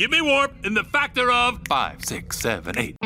[0.00, 2.96] Give me warp in the factor of five, six, seven, eight.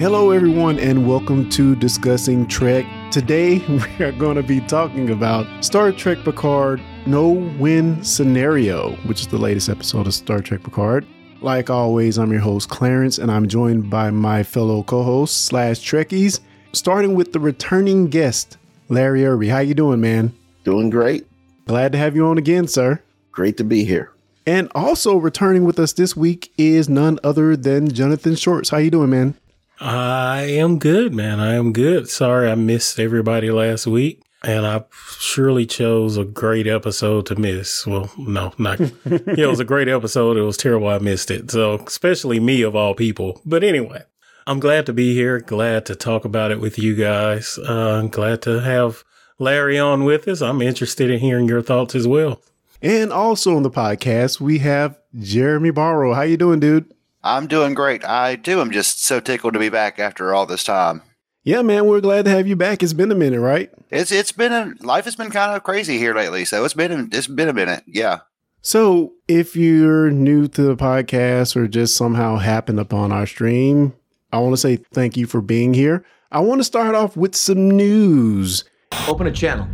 [0.00, 2.86] Hello, everyone, and welcome to Discussing Trek.
[3.10, 9.20] Today, we are going to be talking about Star Trek Picard No Win Scenario, which
[9.20, 11.06] is the latest episode of Star Trek Picard.
[11.42, 16.40] Like always, I'm your host, Clarence, and I'm joined by my fellow co-hosts slash Trekkies,
[16.72, 18.56] starting with the returning guest,
[18.88, 19.48] Larry Irby.
[19.48, 20.34] How you doing, man?
[20.64, 21.26] Doing great.
[21.66, 23.02] Glad to have you on again, sir.
[23.30, 24.13] Great to be here.
[24.46, 28.68] And also returning with us this week is none other than Jonathan Shorts.
[28.68, 29.34] How you doing, man?
[29.80, 31.40] I am good, man.
[31.40, 32.08] I am good.
[32.08, 34.22] Sorry I missed everybody last week.
[34.42, 34.84] And I
[35.18, 37.86] surely chose a great episode to miss.
[37.86, 38.78] Well, no, not.
[39.06, 40.36] yeah, it was a great episode.
[40.36, 40.88] It was terrible.
[40.88, 41.50] I missed it.
[41.50, 43.40] So, especially me of all people.
[43.46, 44.02] But anyway,
[44.46, 45.40] I'm glad to be here.
[45.40, 47.58] Glad to talk about it with you guys.
[47.58, 49.02] Uh, glad to have
[49.38, 50.42] Larry on with us.
[50.42, 52.42] I'm interested in hearing your thoughts as well.
[52.84, 56.12] And also on the podcast, we have Jeremy Barrow.
[56.12, 56.92] How you doing, dude?
[57.22, 58.04] I'm doing great.
[58.04, 61.00] I too am just so tickled to be back after all this time.
[61.44, 62.82] Yeah, man, we're glad to have you back.
[62.82, 63.70] It's been a minute, right?
[63.90, 67.08] It's it's been a life has been kind of crazy here lately, so it's been
[67.10, 67.84] it's been a minute.
[67.86, 68.20] Yeah.
[68.60, 73.94] So, if you're new to the podcast or just somehow happened upon our stream,
[74.30, 76.04] I want to say thank you for being here.
[76.30, 78.64] I want to start off with some news.
[79.08, 79.66] Open a channel.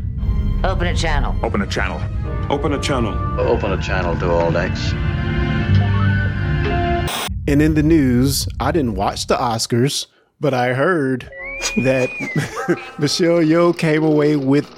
[0.63, 1.35] Open a channel.
[1.45, 2.01] Open a channel.
[2.51, 3.15] Open a channel.
[3.41, 4.93] Open a channel to all decks.
[7.47, 10.07] And in the news, I didn't watch the Oscars,
[10.41, 11.31] but I heard
[11.85, 12.09] that
[12.99, 14.69] Michelle Yeoh came away with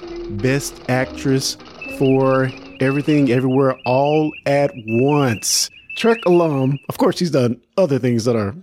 [0.42, 1.56] Best Actress
[1.98, 2.50] for
[2.80, 5.70] Everything Everywhere All at Once.
[5.96, 6.78] Trek alum.
[6.90, 8.54] Of course, she's done other things that are,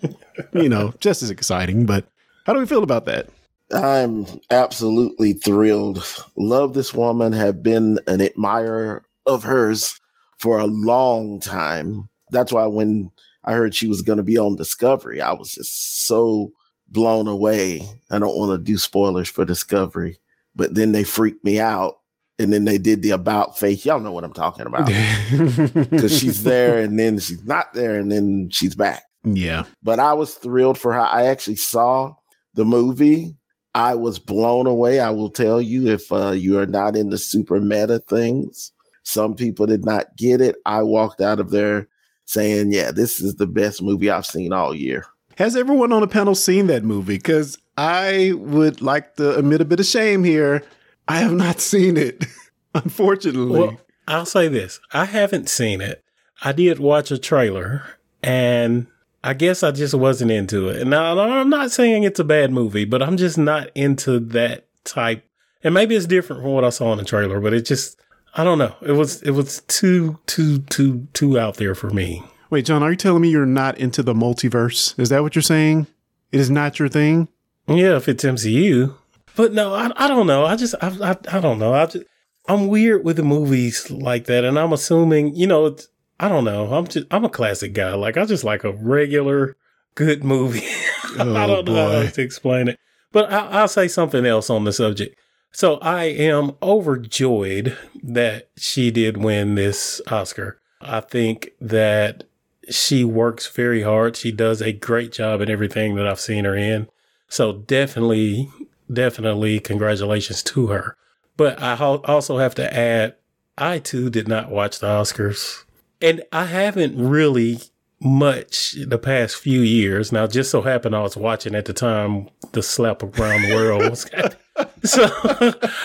[0.53, 1.87] you know, just as exciting.
[1.87, 2.05] But
[2.45, 3.27] how do we feel about that?
[3.71, 6.03] I'm absolutely thrilled.
[6.35, 9.99] Love this woman, have been an admirer of hers
[10.37, 12.09] for a long time.
[12.31, 13.11] That's why when
[13.43, 16.51] I heard she was going to be on Discovery, I was just so
[16.87, 17.87] blown away.
[18.09, 20.17] I don't want to do spoilers for Discovery,
[20.55, 21.95] but then they freaked me out.
[22.41, 23.85] And then they did the about face.
[23.85, 24.87] Y'all know what I'm talking about.
[25.89, 29.03] Because she's there and then she's not there and then she's back.
[29.25, 29.65] Yeah.
[29.83, 31.01] But I was thrilled for her.
[31.01, 32.15] I actually saw
[32.53, 33.35] the movie.
[33.79, 34.99] I was blown away.
[34.99, 38.73] I will tell you if uh, you are not into super meta things,
[39.03, 40.57] some people did not get it.
[40.65, 41.87] I walked out of there
[42.25, 45.05] saying, yeah, this is the best movie I've seen all year.
[45.37, 47.15] Has everyone on the panel seen that movie?
[47.15, 50.61] Because I would like to admit a bit of shame here.
[51.07, 52.25] I have not seen it,
[52.75, 53.61] unfortunately.
[53.61, 56.03] Well, I'll say this I haven't seen it.
[56.41, 57.83] I did watch a trailer
[58.21, 58.87] and
[59.23, 60.87] I guess I just wasn't into it.
[60.87, 65.25] Now, I'm not saying it's a bad movie, but I'm just not into that type.
[65.63, 67.99] And maybe it's different from what I saw in the trailer, but it just,
[68.35, 68.75] I don't know.
[68.81, 72.23] It was, it was too, too, too, too out there for me.
[72.49, 74.97] Wait, John, are you telling me you're not into the multiverse?
[74.97, 75.87] Is that what you're saying?
[76.31, 77.27] It is not your thing?
[77.67, 78.95] Yeah, if it's MCU.
[79.35, 80.45] But no, I, I don't know.
[80.45, 81.73] I just, I, I, I don't know.
[81.73, 82.05] I just,
[82.47, 84.45] I'm weird with the movies like that.
[84.45, 86.73] And I'm assuming, you know, it's, I don't know.
[86.73, 87.93] I'm just I'm a classic guy.
[87.93, 89.55] Like I just like a regular
[89.95, 90.67] good movie.
[91.17, 92.79] Oh, I don't know how to explain it.
[93.11, 95.19] But I, I'll say something else on the subject.
[95.51, 100.61] So I am overjoyed that she did win this Oscar.
[100.81, 102.25] I think that
[102.69, 104.15] she works very hard.
[104.15, 106.87] She does a great job in everything that I've seen her in.
[107.27, 108.49] So definitely,
[108.91, 110.95] definitely congratulations to her.
[111.37, 113.15] But I also have to add,
[113.57, 115.63] I too did not watch the Oscars.
[116.01, 117.59] And I haven't really
[118.01, 120.11] much the past few years.
[120.11, 123.97] Now, just so happened I was watching at the time the slap around the world
[124.83, 125.07] so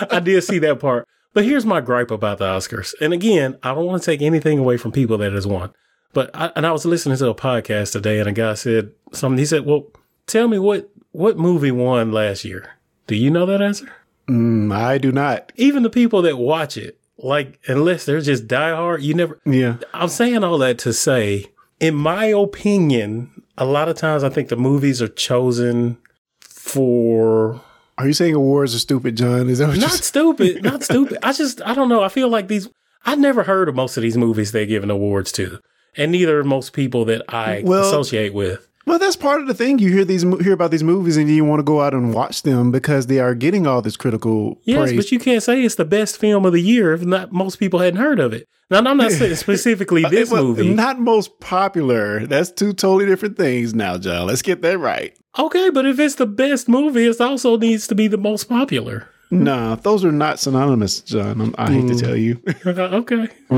[0.10, 1.06] I did see that part.
[1.32, 2.94] But here's my gripe about the Oscars.
[3.00, 5.72] And again, I don't want to take anything away from people that has won.
[6.12, 9.36] But I, and I was listening to a podcast today, and a guy said something.
[9.36, 9.88] He said, "Well,
[10.28, 12.70] tell me what what movie won last year?
[13.08, 13.92] Do you know that answer?"
[14.28, 15.52] Mm, I do not.
[15.56, 19.40] Even the people that watch it, like unless they're just diehard, you never.
[19.46, 19.76] Yeah.
[19.92, 21.46] I'm saying all that to say,
[21.80, 25.98] in my opinion, a lot of times I think the movies are chosen
[26.40, 27.60] for
[27.98, 29.48] Are you saying awards are stupid, John?
[29.48, 31.18] Is that what not stupid, not stupid.
[31.22, 32.02] I just I don't know.
[32.02, 32.68] I feel like these.
[33.06, 35.60] I never heard of most of these movies they're giving awards to,
[35.96, 38.66] and neither are most people that I Well, associate with.
[38.86, 39.78] Well, that's part of the thing.
[39.78, 42.42] You hear these, hear about these movies, and you want to go out and watch
[42.42, 44.96] them because they are getting all this critical Yes, praise.
[44.96, 47.80] but you can't say it's the best film of the year if not most people
[47.80, 48.46] hadn't heard of it.
[48.70, 50.74] Now, I'm not saying specifically uh, this Well, movie.
[50.74, 52.26] not most popular.
[52.26, 53.74] That's two totally different things.
[53.74, 55.16] Now, John, let's get that right.
[55.38, 59.08] okay, but if it's the best movie, it also needs to be the most popular.
[59.30, 61.40] Nah, those are not synonymous, John.
[61.40, 62.40] I'm, I hate to tell you.
[62.66, 63.56] okay, I,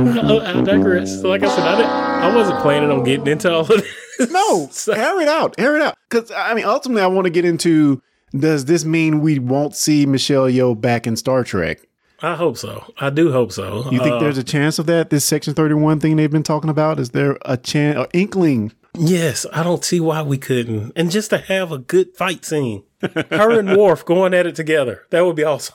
[0.59, 1.23] I digress.
[1.23, 3.83] Like I said, I, didn't, I wasn't planning on getting into all of this.
[4.31, 5.97] no, So- air it out, air it out.
[6.09, 8.01] Because I mean, ultimately, I want to get into:
[8.33, 11.81] Does this mean we won't see Michelle Yeoh back in Star Trek?
[12.23, 12.91] I hope so.
[12.99, 13.91] I do hope so.
[13.91, 15.11] You think Uh, there's a chance of that?
[15.11, 16.99] This Section Thirty One thing they've been talking about?
[16.99, 18.73] Is there a chance, or inkling?
[18.99, 20.93] Yes, I don't see why we couldn't.
[20.97, 25.03] And just to have a good fight scene, her and Worf going at it together,
[25.11, 25.75] that would be awesome.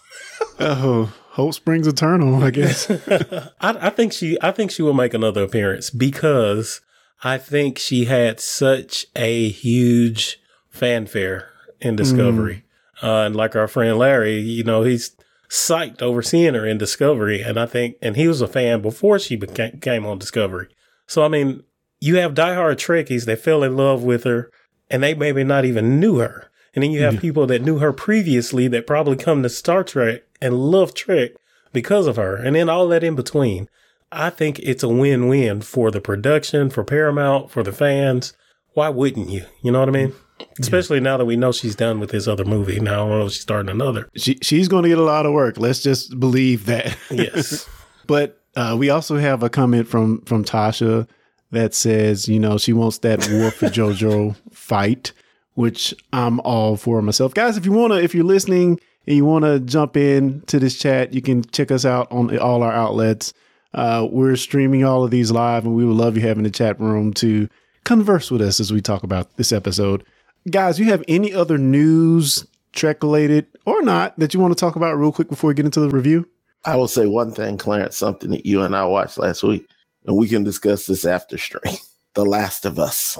[0.60, 2.42] Oh, hope springs eternal.
[2.44, 2.90] I guess.
[3.62, 6.82] I, I think she, I think she will make another appearance because
[7.23, 10.39] I think she had such a huge
[10.69, 12.63] fanfare in Discovery,
[13.03, 15.15] uh, and like our friend Larry, you know, he's
[15.50, 19.19] psyched over seeing her in Discovery, and I think, and he was a fan before
[19.19, 20.68] she became came on Discovery.
[21.07, 21.63] So I mean,
[22.00, 24.50] you have diehard Trekkies that fell in love with her,
[24.89, 26.50] and they maybe not even knew her.
[26.73, 30.23] And then you have people that knew her previously that probably come to Star Trek
[30.41, 31.31] and love Trek
[31.73, 32.38] because of her.
[32.38, 33.68] And then all that in between.
[34.12, 38.34] I think it's a win win for the production, for Paramount, for the fans.
[38.74, 39.46] Why wouldn't you?
[39.63, 40.13] You know what I mean?
[40.60, 42.80] Especially now that we know she's done with this other movie.
[42.80, 44.10] Now I don't know if she's starting another.
[44.16, 45.58] she she's going to get a lot of work.
[45.58, 46.98] Let's just believe that.
[47.10, 47.68] Yes.
[48.08, 51.07] But uh, we also have a comment from from Tasha
[51.52, 55.14] that says, you know, she wants that and JoJo fight,
[55.54, 57.34] which I'm all for myself.
[57.34, 61.14] Guys, if you wanna, if you're listening and you wanna jump in to this chat,
[61.14, 63.34] you can check us out on all our outlets.
[63.73, 66.79] Uh, we're streaming all of these live, and we would love you having the chat
[66.79, 67.47] room to
[67.83, 70.03] converse with us as we talk about this episode.
[70.50, 74.75] Guys, you have any other news, Trek related or not, that you want to talk
[74.75, 76.27] about real quick before we get into the review?
[76.65, 79.68] I will say one thing, Clarence, something that you and I watched last week,
[80.06, 81.75] and we can discuss this after stream.
[82.13, 83.18] The Last of Us.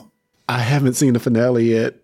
[0.50, 1.96] I haven't seen the finale yet.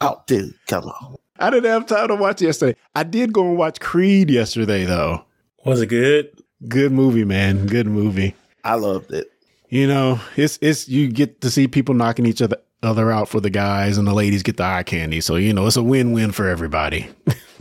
[0.00, 1.16] Oh, dude, come on.
[1.40, 2.78] I didn't have time to watch yesterday.
[2.94, 5.24] I did go and watch Creed yesterday, though.
[5.64, 6.30] Was it good?
[6.66, 7.66] Good movie, man.
[7.66, 8.34] Good movie.
[8.64, 9.30] I loved it.
[9.68, 13.40] You know, it's it's you get to see people knocking each other other out for
[13.40, 15.20] the guys, and the ladies get the eye candy.
[15.20, 17.08] So you know, it's a win win for everybody.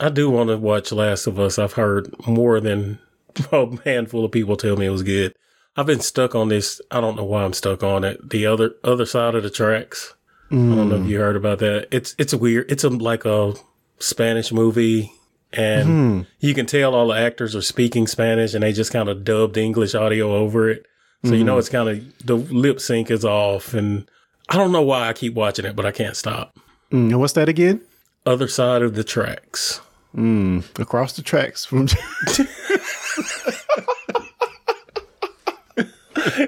[0.00, 1.58] I do want to watch Last of Us.
[1.58, 2.98] I've heard more than
[3.52, 5.34] a handful of people tell me it was good.
[5.76, 6.80] I've been stuck on this.
[6.90, 8.30] I don't know why I'm stuck on it.
[8.30, 10.14] The other other side of the tracks.
[10.50, 11.08] I don't know if mm.
[11.08, 11.88] you heard about that.
[11.90, 12.70] It's it's a weird.
[12.70, 13.54] It's a like a
[13.98, 15.10] Spanish movie,
[15.52, 19.24] and you can tell all the actors are speaking Spanish, and they just kind of
[19.24, 20.86] dubbed English audio over it.
[21.24, 24.08] So you know it's kind of the lip sync is off, and
[24.48, 26.56] I don't know why I keep watching it, but I can't stop.
[26.90, 27.80] Mm, and what's that again?
[28.26, 29.80] Other side of the tracks.
[30.16, 31.86] Mm, across the tracks from.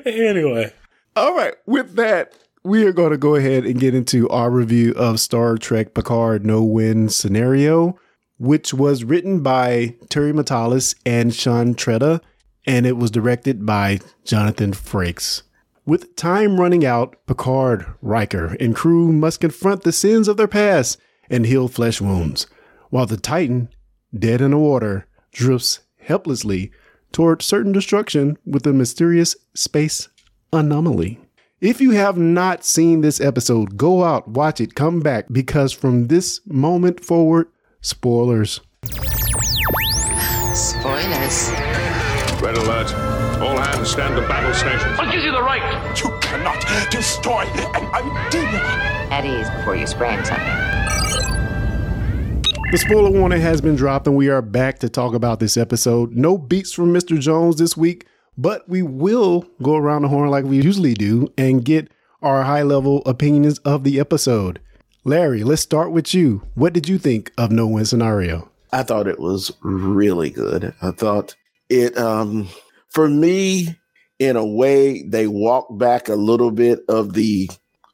[0.04, 0.72] anyway.
[1.16, 1.54] All right.
[1.66, 5.56] With that, we are going to go ahead and get into our review of Star
[5.56, 7.98] Trek Picard No Win Scenario,
[8.38, 12.20] which was written by Terry Matalas and Sean Tretta,
[12.66, 15.42] and it was directed by Jonathan Frakes.
[15.86, 20.98] With time running out, Picard, Riker, and crew must confront the sins of their past
[21.28, 22.46] and heal flesh wounds,
[22.90, 23.68] while the Titan,
[24.16, 26.70] dead in the water, drifts helplessly
[27.12, 30.08] toward certain destruction with a mysterious space
[30.52, 31.20] anomaly.
[31.60, 36.08] If you have not seen this episode, go out, watch it, come back, because from
[36.08, 37.48] this moment forward,
[37.84, 38.60] spoilers.
[40.54, 41.50] Spoilers.
[42.40, 42.92] Red alert.
[43.40, 44.96] All hands stand to battle stations.
[44.96, 45.62] What gives you the right?
[46.02, 48.60] You cannot destroy an idea.
[49.10, 50.46] At ease before you sprain something.
[52.72, 56.16] The spoiler warning has been dropped, and we are back to talk about this episode.
[56.16, 57.20] No beats from Mr.
[57.20, 58.06] Jones this week,
[58.38, 61.92] but we will go around the horn like we usually do and get
[62.22, 64.58] our high level opinions of the episode.
[65.06, 66.40] Larry, let's start with you.
[66.54, 68.50] What did you think of No Win Scenario?
[68.72, 70.74] I thought it was really good.
[70.80, 71.36] I thought
[71.68, 72.48] it, um,
[72.88, 73.76] for me,
[74.18, 77.50] in a way, they walked back a little bit of the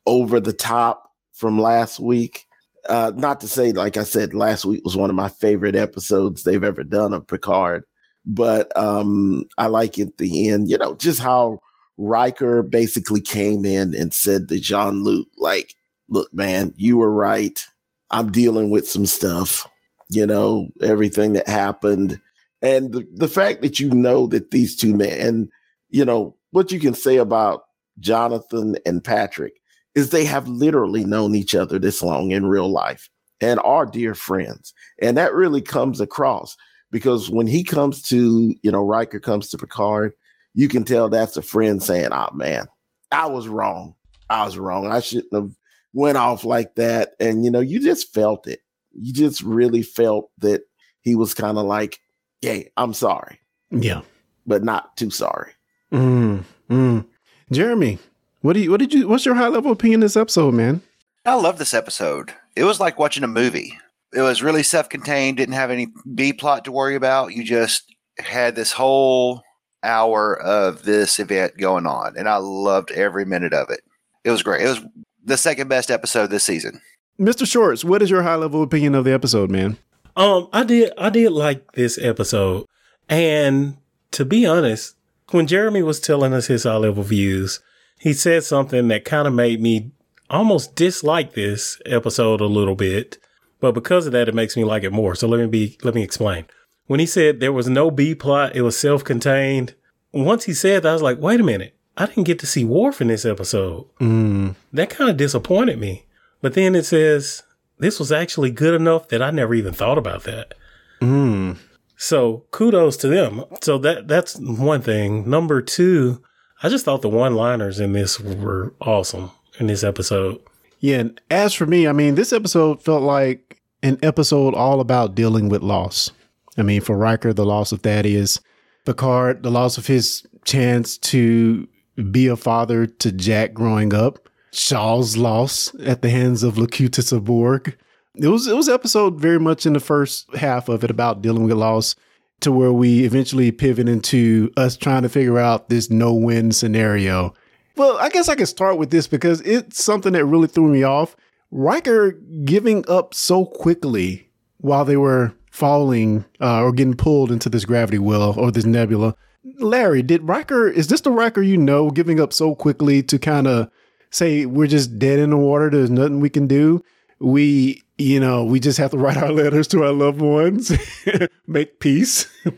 [0.06, 2.46] over the top from last week.
[2.88, 6.44] Uh, not to say, like I said, last week was one of my favorite episodes
[6.44, 7.82] they've ever done of Picard,
[8.24, 11.58] but um, I like at the end, you know, just how
[11.98, 15.74] Riker basically came in and said to Jean Luc, like,
[16.10, 17.64] look, man, you were right.
[18.10, 19.66] I'm dealing with some stuff,
[20.10, 22.20] you know, everything that happened.
[22.60, 25.48] And the, the fact that you know that these two men, and,
[25.88, 27.62] you know, what you can say about
[28.00, 29.54] Jonathan and Patrick
[29.94, 33.08] is they have literally known each other this long in real life
[33.40, 34.74] and are dear friends.
[35.00, 36.56] And that really comes across
[36.90, 40.12] because when he comes to, you know, Riker comes to Picard,
[40.54, 42.66] you can tell that's a friend saying, oh man,
[43.12, 43.94] I was wrong.
[44.28, 44.86] I was wrong.
[44.86, 45.52] I shouldn't have
[45.92, 47.10] went off like that.
[47.20, 48.60] And, you know, you just felt it.
[48.92, 50.62] You just really felt that
[51.00, 51.98] he was kind of like,
[52.42, 53.38] yeah, I'm sorry,
[53.70, 54.02] Yeah.
[54.46, 55.52] but not too sorry."
[55.92, 57.04] Mm, mm.
[57.52, 57.98] Jeremy,
[58.42, 58.70] what do you?
[58.70, 59.08] What did you?
[59.08, 60.82] What's your high level opinion this episode, man?
[61.26, 62.32] I love this episode.
[62.56, 63.78] It was like watching a movie.
[64.12, 67.34] It was really self-contained, didn't have any B plot to worry about.
[67.34, 69.42] You just had this whole
[69.82, 73.80] hour of this event going on, and I loved every minute of it.
[74.24, 74.62] It was great.
[74.64, 74.80] It was
[75.24, 76.80] the second best episode this season.
[77.18, 77.46] Mr.
[77.46, 79.76] Shorts, what is your high level opinion of the episode, man?
[80.16, 82.66] Um, I did I did like this episode.
[83.08, 83.76] And
[84.12, 84.96] to be honest,
[85.30, 87.60] when Jeremy was telling us his high level views,
[87.98, 89.92] he said something that kind of made me
[90.30, 93.18] almost dislike this episode a little bit.
[93.60, 95.14] But because of that, it makes me like it more.
[95.14, 96.46] So let me be let me explain.
[96.86, 99.74] When he said there was no B plot, it was self contained.
[100.12, 101.76] Once he said that, I was like, wait a minute.
[102.00, 103.84] I didn't get to see Worf in this episode.
[104.00, 104.54] Mm.
[104.72, 106.06] That kind of disappointed me.
[106.40, 107.42] But then it says
[107.78, 110.54] this was actually good enough that I never even thought about that.
[111.02, 111.58] Mm.
[111.98, 113.44] So kudos to them.
[113.60, 115.28] So that that's one thing.
[115.28, 116.22] Number two,
[116.62, 120.40] I just thought the one liners in this were awesome in this episode.
[120.78, 121.00] Yeah.
[121.00, 125.50] And as for me, I mean, this episode felt like an episode all about dealing
[125.50, 126.12] with loss.
[126.56, 128.40] I mean, for Riker, the loss of Thaddeus,
[128.86, 131.68] Picard, the loss of his chance to
[132.02, 137.24] be a father to Jack growing up, Shaw's loss at the hands of Locutus of
[137.24, 137.76] Borg.
[138.16, 141.44] It was it was episode very much in the first half of it about dealing
[141.44, 141.94] with loss
[142.40, 147.34] to where we eventually pivot into us trying to figure out this no win scenario.
[147.76, 150.82] Well, I guess I can start with this because it's something that really threw me
[150.82, 151.16] off.
[151.50, 152.12] Riker
[152.44, 154.28] giving up so quickly
[154.58, 159.14] while they were falling uh, or getting pulled into this gravity well or this nebula.
[159.58, 163.46] Larry, did Riker, is this the Riker you know giving up so quickly to kind
[163.46, 163.70] of
[164.10, 165.70] say we're just dead in the water?
[165.70, 166.82] There's nothing we can do.
[167.18, 170.72] We, you know, we just have to write our letters to our loved ones,
[171.46, 172.26] make peace.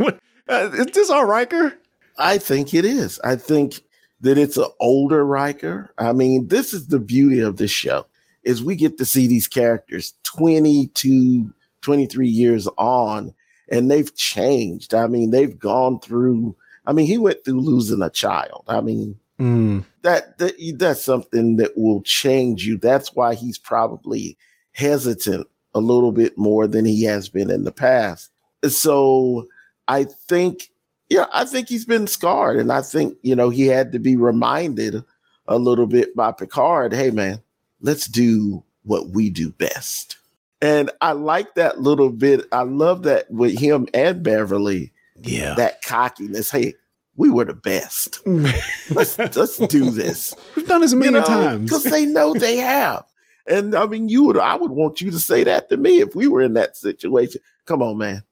[0.48, 1.72] Uh, is this our Riker?
[2.18, 3.18] I think it is.
[3.24, 3.80] I think
[4.20, 5.94] that it's an older Riker.
[5.96, 8.06] I mean, this is the beauty of this show
[8.42, 13.32] is we get to see these characters 22, 23 years on
[13.70, 14.94] and they've changed.
[14.94, 18.64] I mean, they've gone through I mean, he went through losing a child.
[18.68, 19.84] I mean, Mm.
[20.02, 22.76] that, that that's something that will change you.
[22.76, 24.36] That's why he's probably
[24.72, 28.30] hesitant a little bit more than he has been in the past.
[28.68, 29.48] So
[29.88, 30.70] I think,
[31.08, 34.16] yeah, I think he's been scarred, and I think you know he had to be
[34.16, 35.02] reminded
[35.48, 36.92] a little bit by Picard.
[36.92, 37.40] Hey, man,
[37.80, 40.18] let's do what we do best.
[40.60, 42.46] And I like that little bit.
[42.52, 44.91] I love that with him and Beverly,
[45.24, 45.54] Yeah.
[45.54, 46.50] that cockiness.
[46.50, 46.74] Hey,
[47.16, 48.20] we were the best.
[48.90, 51.64] Let's let's do this We've done this many times.
[51.64, 53.04] because they know they have.
[53.46, 56.14] And I mean, you would, I would want you to say that to me if
[56.14, 57.40] we were in that situation.
[57.66, 58.22] Come on, man.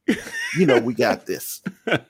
[0.56, 1.62] You know, we got this.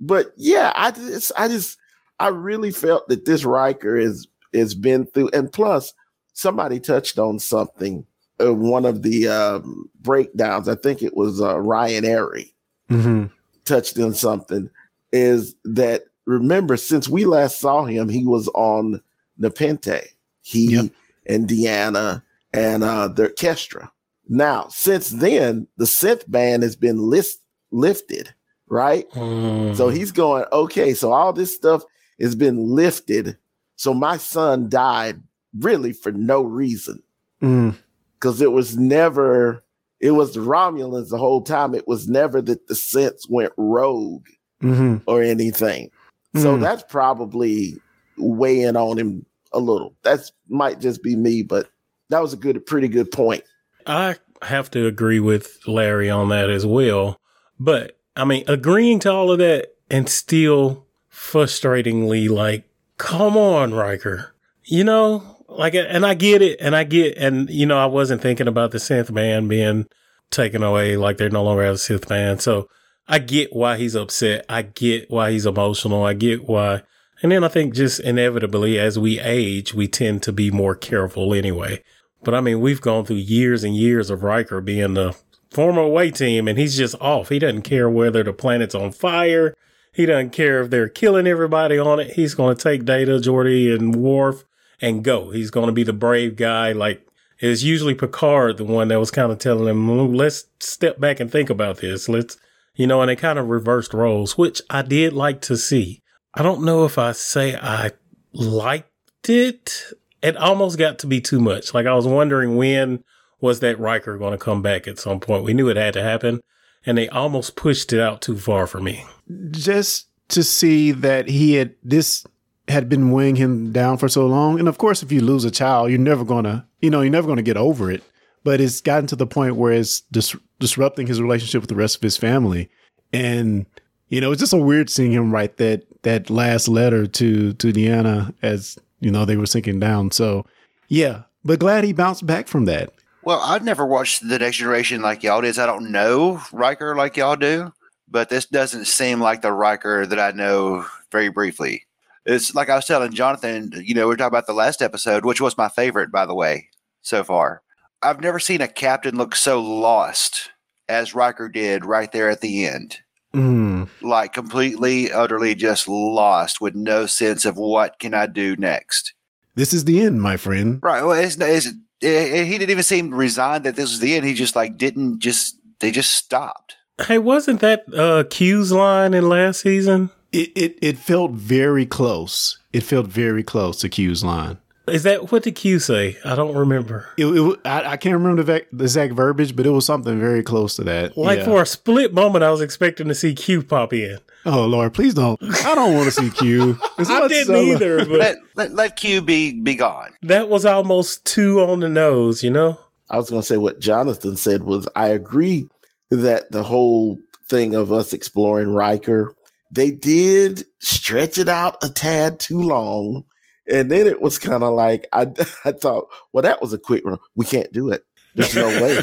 [0.00, 1.78] But yeah, I just, I just,
[2.18, 5.30] I really felt that this Riker is, has been through.
[5.32, 5.92] And plus,
[6.32, 8.04] somebody touched on something,
[8.42, 10.68] uh, one of the um, breakdowns.
[10.68, 12.52] I think it was uh, Ryan Arey
[12.88, 13.26] hmm
[13.64, 14.70] touched on something
[15.12, 19.00] is that remember since we last saw him he was on
[19.38, 20.04] Nepenthe
[20.42, 20.86] he Yep.
[21.26, 23.90] and Deanna and uh the orchestra
[24.28, 27.40] now since then the synth ban has been list
[27.70, 28.32] lifted
[28.68, 29.74] right Mm.
[29.76, 31.82] so he's going okay so all this stuff
[32.20, 33.36] has been lifted
[33.76, 35.20] so my son died
[35.58, 37.02] really for no reason
[37.42, 37.76] Mm.
[38.14, 39.62] because it was never
[40.00, 41.74] it was the Romulans the whole time.
[41.74, 44.26] It was never that the synths went rogue
[44.60, 45.90] hmm or anything.
[46.36, 46.60] So Mm.
[46.60, 47.76] that's probably
[48.18, 49.94] weighing on him a little.
[50.02, 51.68] That's might just be me, but
[52.10, 53.42] that was a good, a pretty good point.
[53.86, 57.18] I have to agree with Larry on that as well.
[57.58, 62.64] But I mean, agreeing to all of that and still frustratingly like,
[62.98, 64.34] come on, Riker.
[64.64, 66.58] You know, like, and I get it.
[66.60, 69.86] And I get, and you know, I wasn't thinking about the synth band being
[70.30, 70.96] taken away.
[70.96, 72.40] Like they're no longer a synth band.
[72.40, 72.68] So
[73.08, 74.46] I get why he's upset.
[74.48, 76.04] I get why he's emotional.
[76.04, 76.82] I get why.
[77.22, 81.34] And then I think just inevitably as we age, we tend to be more careful
[81.34, 81.82] anyway.
[82.22, 85.16] But I mean, we've gone through years and years of Riker being the
[85.50, 87.28] former away team, and he's just off.
[87.28, 89.54] He doesn't care whether the planet's on fire.
[89.92, 92.12] He doesn't care if they're killing everybody on it.
[92.12, 94.44] He's going to take Data, Geordi, and Worf
[94.80, 95.30] and go.
[95.30, 96.72] He's going to be the brave guy.
[96.72, 97.06] Like
[97.38, 101.20] it's usually Picard, the one that was kind of telling him, "Mm, "Let's step back
[101.20, 102.08] and think about this.
[102.08, 102.36] Let's."
[102.76, 106.02] You know, and they kind of reversed roles, which I did like to see.
[106.34, 107.90] I don't know if I say I
[108.32, 109.92] liked it.
[110.22, 111.74] It almost got to be too much.
[111.74, 113.02] Like I was wondering when
[113.40, 115.44] was that Riker going to come back at some point.
[115.44, 116.40] We knew it had to happen.
[116.86, 119.04] and they almost pushed it out too far for me.
[119.50, 122.24] Just to see that he had this
[122.70, 124.58] had been weighing him down for so long.
[124.58, 127.28] And of course, if you lose a child, you're never gonna, you know, you're never
[127.28, 128.02] gonna get over it.
[128.42, 131.96] But it's gotten to the point where it's dis- disrupting his relationship with the rest
[131.96, 132.70] of his family,
[133.12, 133.66] and
[134.08, 137.72] you know, it's just so weird seeing him write that that last letter to to
[137.72, 140.10] Deanna as you know they were sinking down.
[140.10, 140.46] So
[140.88, 142.92] yeah, but glad he bounced back from that.
[143.22, 145.58] Well, I've never watched The Next Generation like y'all did.
[145.58, 147.72] I don't know Riker like y'all do,
[148.08, 151.84] but this doesn't seem like the Riker that I know very briefly.
[152.26, 155.24] It's like I was telling Jonathan, you know, we are talking about the last episode,
[155.24, 156.68] which was my favorite, by the way,
[157.02, 157.62] so far.
[158.02, 160.50] I've never seen a captain look so lost
[160.88, 162.98] as Riker did right there at the end.
[163.34, 163.88] Mm.
[164.02, 169.14] Like completely, utterly just lost with no sense of what can I do next.
[169.54, 170.80] This is the end, my friend.
[170.82, 171.02] Right.
[171.02, 171.68] Well, it's, it's,
[172.00, 174.26] it, he didn't even seem resigned that this was the end.
[174.26, 176.76] He just like didn't just, they just stopped.
[177.06, 180.10] Hey, wasn't that uh, Q's line in last season?
[180.32, 182.58] It, it it felt very close.
[182.72, 184.58] It felt very close to Q's line.
[184.90, 186.16] Is that what did Q say?
[186.24, 187.08] I don't remember.
[187.16, 190.42] It, it I, I, can't remember the, the, exact verbiage, but it was something very
[190.42, 191.16] close to that.
[191.16, 191.44] Like yeah.
[191.44, 194.18] for a split moment, I was expecting to see Q pop in.
[194.46, 195.38] Oh Lord, please don't!
[195.64, 196.78] I don't want to see Q.
[196.98, 197.98] I didn't either.
[197.98, 200.10] But let, let, let Q be be gone.
[200.22, 202.80] That was almost two on the nose, you know.
[203.10, 205.68] I was going to say what Jonathan said was I agree
[206.10, 207.18] that the whole
[207.48, 209.34] thing of us exploring Riker
[209.70, 213.24] they did stretch it out a tad too long.
[213.70, 215.22] And then it was kind of like, I,
[215.64, 217.18] I thought, well, that was a quick run.
[217.36, 218.04] We can't do it.
[218.34, 219.00] There's no way.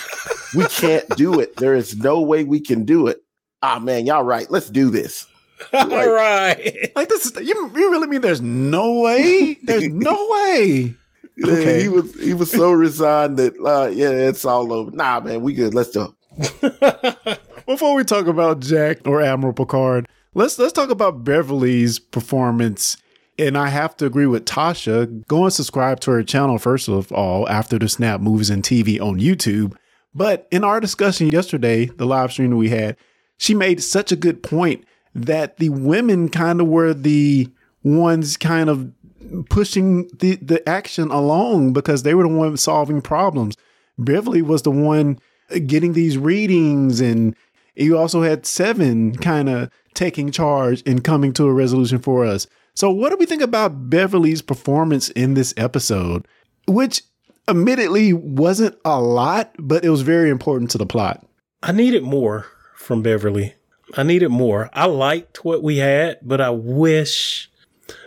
[0.56, 1.56] we can't do it.
[1.56, 3.22] There is no way we can do it.
[3.62, 4.50] Ah, oh, man, y'all right.
[4.50, 5.26] Let's do this.
[5.72, 6.92] Like, All right.
[6.94, 9.58] Like this is you, you really mean there's no way?
[9.64, 10.94] There's no way.
[11.44, 11.82] Okay.
[11.82, 14.92] he was he was so resigned that uh, yeah, it's all over.
[14.92, 15.74] Nah, man, we good.
[15.74, 16.14] Let's go.
[17.68, 22.96] Before we talk about Jack or Admiral Picard, let's let's talk about Beverly's performance.
[23.38, 25.26] And I have to agree with Tasha.
[25.26, 28.98] Go and subscribe to her channel first of all after the Snap Movies and TV
[28.98, 29.76] on YouTube.
[30.14, 32.96] But in our discussion yesterday, the live stream that we had,
[33.36, 37.48] she made such a good point that the women kind of were the
[37.82, 38.90] ones kind of
[39.50, 43.58] pushing the, the action along because they were the ones solving problems.
[43.98, 45.18] Beverly was the one
[45.66, 47.34] getting these readings and
[47.78, 52.46] you also had Seven kind of taking charge and coming to a resolution for us.
[52.74, 56.26] So, what do we think about Beverly's performance in this episode?
[56.66, 57.02] Which
[57.48, 61.26] admittedly wasn't a lot, but it was very important to the plot.
[61.62, 63.54] I needed more from Beverly.
[63.96, 64.70] I needed more.
[64.72, 67.50] I liked what we had, but I wish.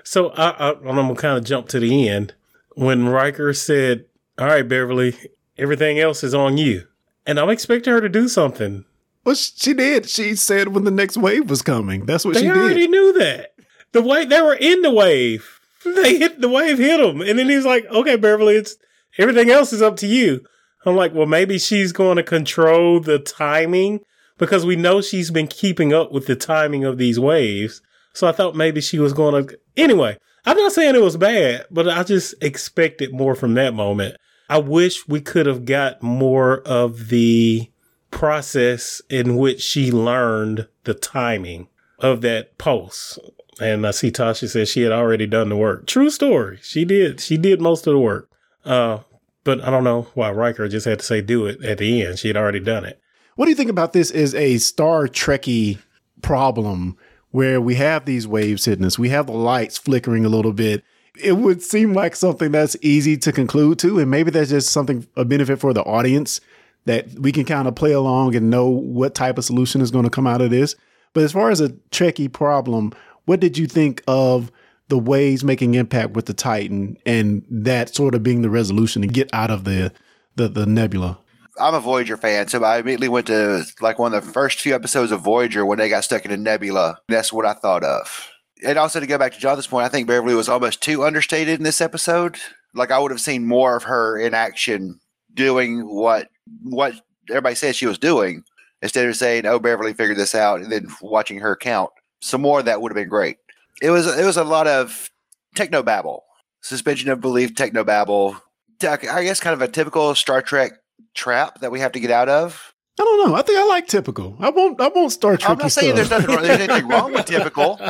[0.04, 2.34] So I, I, I'm gonna kind of jump to the end
[2.76, 4.06] when Riker said,
[4.38, 5.16] "All right, Beverly,
[5.58, 6.88] everything else is on you,"
[7.26, 8.86] and I'm expecting her to do something.
[9.24, 10.10] Well, she did.
[10.10, 12.06] She said when the next wave was coming.
[12.06, 12.56] That's what they she did.
[12.56, 13.54] They already knew that.
[13.92, 15.60] The wave, they were in the wave.
[15.84, 18.76] They hit the wave, hit them, and then he's like, "Okay, Beverly, it's
[19.18, 20.46] everything else is up to you."
[20.86, 24.02] I'm like, well, maybe she's going to control the timing
[24.38, 27.82] because we know she's been keeping up with the timing of these waves.
[28.14, 29.60] So I thought maybe she was going to.
[29.78, 34.18] Anyway, I'm not saying it was bad, but I just expected more from that moment.
[34.50, 37.70] I wish we could have got more of the
[38.12, 41.68] process in which she learned the timing
[42.00, 43.18] of that pulse.
[43.60, 45.88] And I see Tasha says she had already done the work.
[45.88, 46.60] True story.
[46.62, 47.20] She did.
[47.20, 48.30] She did most of the work.
[48.66, 49.00] Uh,
[49.44, 52.20] but I don't know why Riker just had to say do it at the end.
[52.20, 53.00] She had already done it.
[53.36, 55.80] What do you think about this is a Star Trekky
[56.22, 56.98] problem
[57.32, 59.00] where we have these waves hitting us?
[59.00, 60.84] We have the lights flickering a little bit.
[61.22, 65.08] It would seem like something that's easy to conclude to, and maybe that's just something
[65.16, 66.40] a benefit for the audience
[66.86, 70.04] that we can kind of play along and know what type of solution is going
[70.04, 70.76] to come out of this.
[71.14, 72.94] But as far as a Trekkie problem,
[73.26, 74.52] what did you think of
[74.88, 79.08] the ways making impact with the Titan and that sort of being the resolution to
[79.08, 79.92] get out of the
[80.36, 81.20] the, the nebula?
[81.60, 84.74] I'm a Voyager fan, so I immediately went to like one of the first few
[84.74, 86.98] episodes of Voyager when they got stuck in a nebula.
[87.10, 88.30] That's what I thought of.
[88.64, 91.60] And also to go back to Jonathan's point, I think Beverly was almost too understated
[91.60, 92.38] in this episode.
[92.74, 95.00] Like I would have seen more of her in action
[95.34, 96.28] doing what
[96.64, 96.94] what
[97.30, 98.44] everybody said she was doing
[98.82, 101.92] instead of saying, "Oh, Beverly figured this out," and then watching her count.
[102.22, 103.38] Some more that would have been great.
[103.82, 105.10] It was it was a lot of
[105.56, 106.24] techno babble,
[106.62, 108.38] suspension of belief, techno babble.
[108.84, 110.74] I guess kind of a typical Star Trek
[111.14, 112.74] trap that we have to get out of.
[113.00, 113.36] I don't know.
[113.36, 114.36] I think I like typical.
[114.40, 114.80] I won't.
[114.82, 115.52] I won't Star Trek.
[115.52, 116.44] I'm not saying there's nothing wrong.
[116.44, 117.80] There's anything wrong with typical.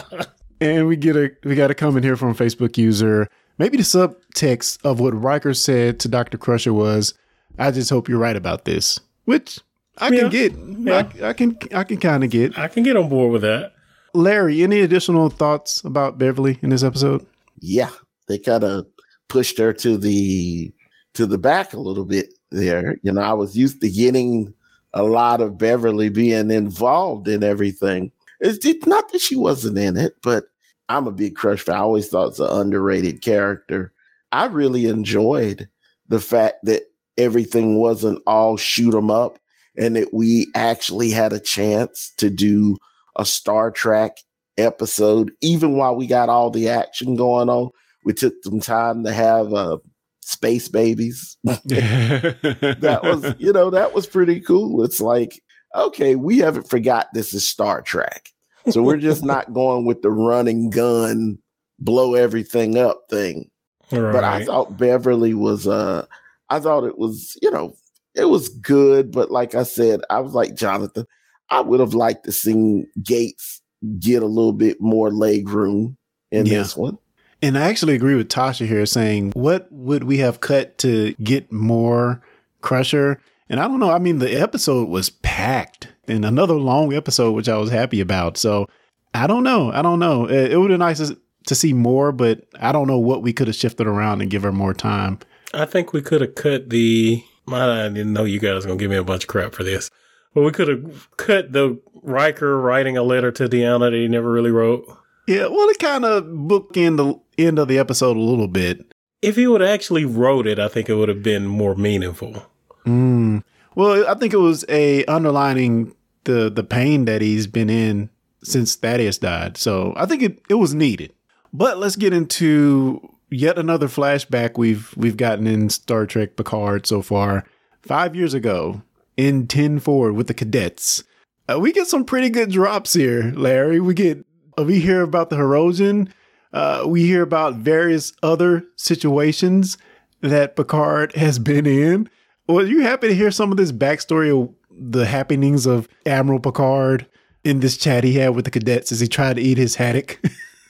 [0.62, 3.28] And we get a we got a comment here from a Facebook user.
[3.58, 7.16] Maybe the subtext of what Riker said to Doctor Crusher was,
[7.58, 9.00] I just hope you're right about this.
[9.26, 9.60] Which
[9.98, 10.54] I can get.
[10.54, 11.08] Yeah.
[11.22, 11.58] I, I can.
[11.74, 12.58] I can kind of get.
[12.58, 13.74] I can get on board with that.
[14.14, 17.26] Larry, any additional thoughts about Beverly in this episode?
[17.60, 17.92] Yeah,
[18.28, 18.88] they kind of
[19.30, 20.74] pushed her to the
[21.14, 22.98] to the back a little bit there.
[23.04, 24.54] You know, I was used to getting
[24.94, 28.12] a lot of Beverly being involved in everything.
[28.40, 30.46] It's it's not that she wasn't in it, but
[30.90, 31.76] I'm a big crush fan.
[31.76, 33.94] I always thought it's an underrated character.
[34.32, 35.70] I really enjoyed
[36.08, 36.84] the fact that
[37.18, 39.38] everything wasn't all shoot 'em up
[39.78, 42.78] and that we actually had a chance to do
[43.16, 44.18] a Star Trek
[44.58, 47.70] episode, even while we got all the action going on.
[48.04, 49.78] We took some time to have uh,
[50.22, 51.38] space babies.
[51.44, 54.84] that was, you know, that was pretty cool.
[54.84, 55.40] It's like,
[55.76, 58.30] okay, we haven't forgot this is Star Trek.
[58.70, 61.38] So we're just not going with the running gun,
[61.80, 63.50] blow everything up thing.
[63.92, 64.12] Right.
[64.12, 66.06] But I thought Beverly was uh
[66.52, 67.74] I thought it was, you know,
[68.14, 71.06] it was good, but like I said, I was like Jonathan,
[71.50, 73.62] I would have liked to seen Gates
[74.00, 75.98] get a little bit more leg room
[76.32, 76.60] in Yeah.
[76.60, 76.98] this one.
[77.42, 81.52] And I actually agree with Tasha here saying, what would we have cut to get
[81.52, 82.22] more
[82.62, 83.20] Crusher?
[83.50, 83.90] And I don't know.
[83.90, 88.38] I mean, the episode was packed and another long episode, which I was happy about.
[88.38, 88.68] So
[89.14, 89.72] I don't know.
[89.72, 90.26] I don't know.
[90.30, 93.24] It, it would have been nice to, to see more, but I don't know what
[93.24, 95.18] we could have shifted around and give her more time.
[95.54, 97.24] I think we could have cut the.
[97.48, 99.90] I didn't know you guys were gonna give me a bunch of crap for this,
[100.34, 104.32] but we could have cut the Riker writing a letter to Deanna that he never
[104.32, 104.86] really wrote.
[105.28, 108.94] Yeah, well, it kind of bookend the end of the episode a little bit.
[109.22, 112.46] If he would have actually wrote it, I think it would have been more meaningful.
[112.86, 113.44] Mm.
[113.76, 118.10] Well, I think it was a underlining the the pain that he's been in
[118.44, 119.58] since Thaddeus died.
[119.58, 121.14] So I think it, it was needed.
[121.54, 127.02] But let's get into yet another flashback we've we've gotten in Star Trek Picard so
[127.02, 127.46] far.
[127.82, 128.84] Five years ago,
[129.18, 131.04] in 10 forward with the cadets.
[131.50, 133.80] Uh, we get some pretty good drops here, Larry.
[133.80, 134.26] We get
[134.58, 136.10] uh, we hear about the Hirogen.
[136.54, 139.78] Uh, we hear about various other situations
[140.22, 142.10] that Picard has been in.
[142.48, 147.08] Well, you happy to hear some of this backstory of the happenings of Admiral Picard
[147.44, 150.20] in this chat he had with the cadets as he tried to eat his haddock?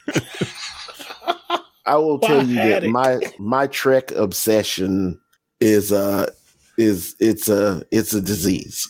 [1.91, 2.89] I will Why tell you that haddock?
[2.91, 5.19] my my Trek obsession
[5.59, 6.29] is uh
[6.77, 8.87] is it's a it's a disease.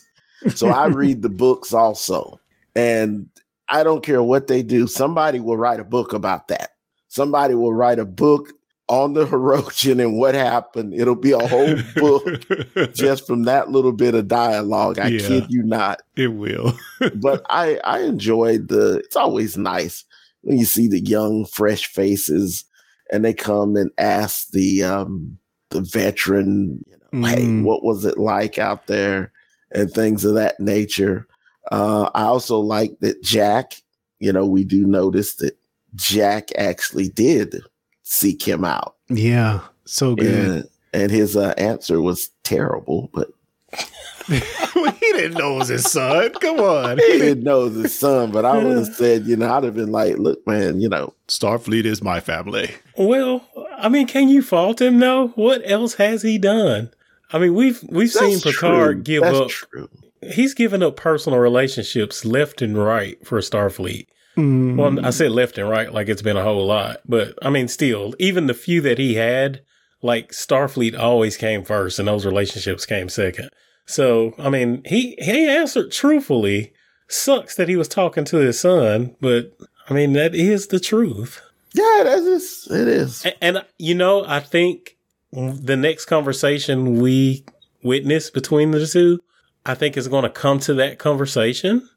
[0.56, 2.40] So I read the books also,
[2.76, 3.28] and
[3.70, 4.88] I don't care what they do.
[4.88, 6.72] Somebody will write a book about that.
[7.08, 8.54] Somebody will write a book
[8.88, 10.94] on the Hirogen and what happened.
[10.94, 12.26] It'll be a whole book
[12.94, 15.00] just from that little bit of dialogue.
[15.00, 15.28] I Yeah.
[15.28, 16.74] kid you not it will.
[17.16, 18.98] but I I enjoyed the.
[19.06, 20.04] It's always nice
[20.42, 22.66] when you see the young, fresh faces,
[23.12, 25.38] and they come and ask the um
[25.70, 27.64] the veteran, you know, hey, Mm.
[27.64, 29.32] what was it like out there,
[29.72, 31.28] and things of that nature.
[31.72, 33.74] Uh, I also like that Jack.
[34.20, 35.58] You know, we do notice that
[35.96, 37.62] Jack actually did
[38.04, 40.26] seek him out, yeah, so good.
[40.50, 43.30] and and his uh, answer was terrible, but
[44.28, 46.32] he didn't know it was his son.
[46.34, 46.98] Come on.
[46.98, 48.32] he didn't know it was his son.
[48.32, 51.14] But I would have said, you know, I'd have been like, look, man, you know,
[51.28, 52.72] Starfleet is my family.
[52.98, 55.30] Well, I mean, can you fault him though?
[55.30, 56.92] What else has he done?
[57.34, 59.04] I mean, we've we've seen Picard true.
[59.04, 59.50] give That's up.
[59.50, 59.90] True.
[60.22, 64.08] He's given up personal relationships left and right for Starfleet.
[64.38, 64.78] Mm.
[64.78, 67.68] Well, I said left and right like it's been a whole lot, but I mean,
[67.68, 69.62] still, even the few that he had,
[70.02, 73.50] like Starfleet always came first, and those relationships came second.
[73.92, 76.74] So, I mean, he he answered truthfully.
[77.08, 79.52] Sucks that he was talking to his son, but
[79.90, 81.42] I mean, that is the truth.
[81.74, 82.68] Yeah, that is.
[82.72, 83.26] It is.
[83.26, 84.96] A- And, you know, I think
[85.34, 87.44] the next conversation we
[87.84, 89.20] witness between the two,
[89.66, 91.90] I think is going to come to that conversation.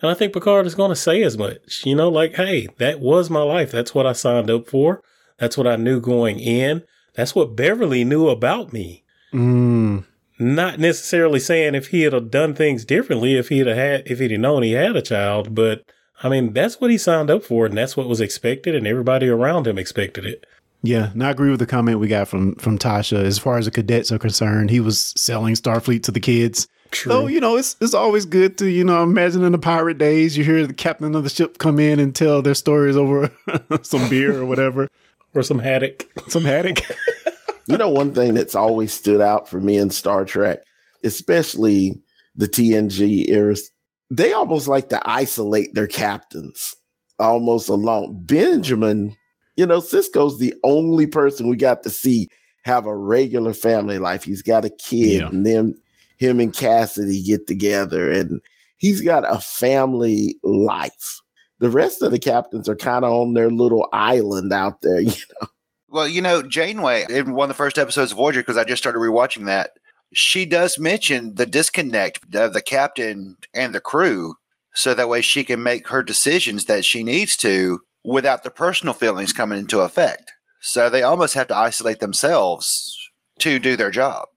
[0.00, 2.98] And I think Picard is going to say as much, you know, like, hey, that
[2.98, 3.70] was my life.
[3.70, 5.02] That's what I signed up for.
[5.38, 6.82] That's what I knew going in.
[7.14, 9.04] That's what Beverly knew about me.
[9.32, 10.04] Mm.
[10.38, 14.38] Not necessarily saying if he had done things differently, if he'd have had, if he'd
[14.40, 15.82] known he had a child, but
[16.22, 19.28] I mean, that's what he signed up for, and that's what was expected, and everybody
[19.28, 20.44] around him expected it.
[20.82, 23.22] Yeah, and I agree with the comment we got from from Tasha.
[23.22, 26.66] As far as the cadets are concerned, he was selling Starfleet to the kids.
[26.92, 30.36] So you know, it's it's always good to you know imagine in the pirate days,
[30.36, 33.30] you hear the captain of the ship come in and tell their stories over
[33.82, 34.88] some beer or whatever,
[35.34, 36.08] or some haddock.
[36.28, 36.80] some haddock.
[37.68, 40.60] You know, one thing that's always stood out for me in Star Trek,
[41.04, 42.00] especially
[42.34, 43.70] the TNG eras,
[44.10, 46.74] they almost like to isolate their captains
[47.18, 48.18] almost alone.
[48.24, 49.16] Benjamin,
[49.56, 52.28] you know, Sisko's the only person we got to see
[52.64, 54.24] have a regular family life.
[54.24, 55.28] He's got a kid, Yeah.
[55.28, 55.74] and then
[56.18, 58.40] him and Cassidy get together and
[58.78, 61.20] he's got a family life.
[61.58, 65.12] The rest of the captains are kind of on their little island out there, you
[65.40, 65.48] know.
[65.92, 68.82] Well, you know, Janeway in one of the first episodes of Voyager, because I just
[68.82, 69.72] started rewatching that,
[70.14, 74.36] she does mention the disconnect of the captain and the crew,
[74.74, 78.94] so that way she can make her decisions that she needs to without the personal
[78.94, 80.32] feelings coming into effect.
[80.62, 82.98] So they almost have to isolate themselves
[83.40, 84.28] to do their job.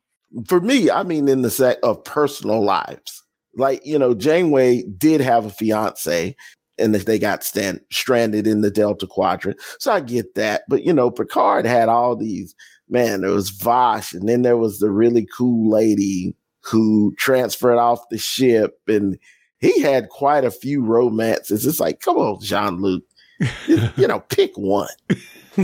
[0.48, 3.24] For me, I mean, in the set of personal lives,
[3.56, 6.36] like you know, Janeway did have a fiance,
[6.78, 9.60] and they got stand, stranded in the Delta Quadrant.
[9.80, 10.64] So I get that.
[10.68, 12.56] But, you know, Picard had all these,
[12.90, 18.10] man, there was Vash, and then there was the really cool lady who transferred off
[18.10, 18.80] the ship.
[18.88, 19.18] And
[19.60, 21.66] he had quite a few romances.
[21.66, 23.04] It's like, come on, Jean Luc,
[23.68, 24.90] you know, pick one.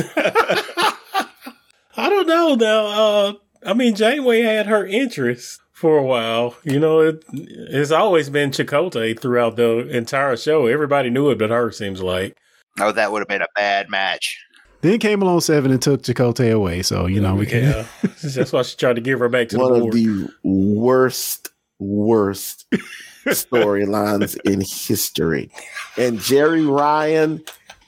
[1.98, 2.86] I don't know now.
[2.86, 3.34] Uh,
[3.66, 6.56] I mean, Janeway had her interests for a while.
[6.64, 10.68] You know, it, it's always been Chakotay throughout the entire show.
[10.68, 12.38] Everybody knew it but her, seems like.
[12.80, 14.40] Oh, that would have been a bad match.
[14.82, 16.84] Then came along seven and took Chakotay away.
[16.84, 17.64] So, you know, we can.
[17.64, 17.86] Yeah.
[18.24, 22.68] That's why she tried to give her back to One the of the worst, worst
[23.26, 25.52] storylines in history.
[25.98, 27.44] And Jeri Ryan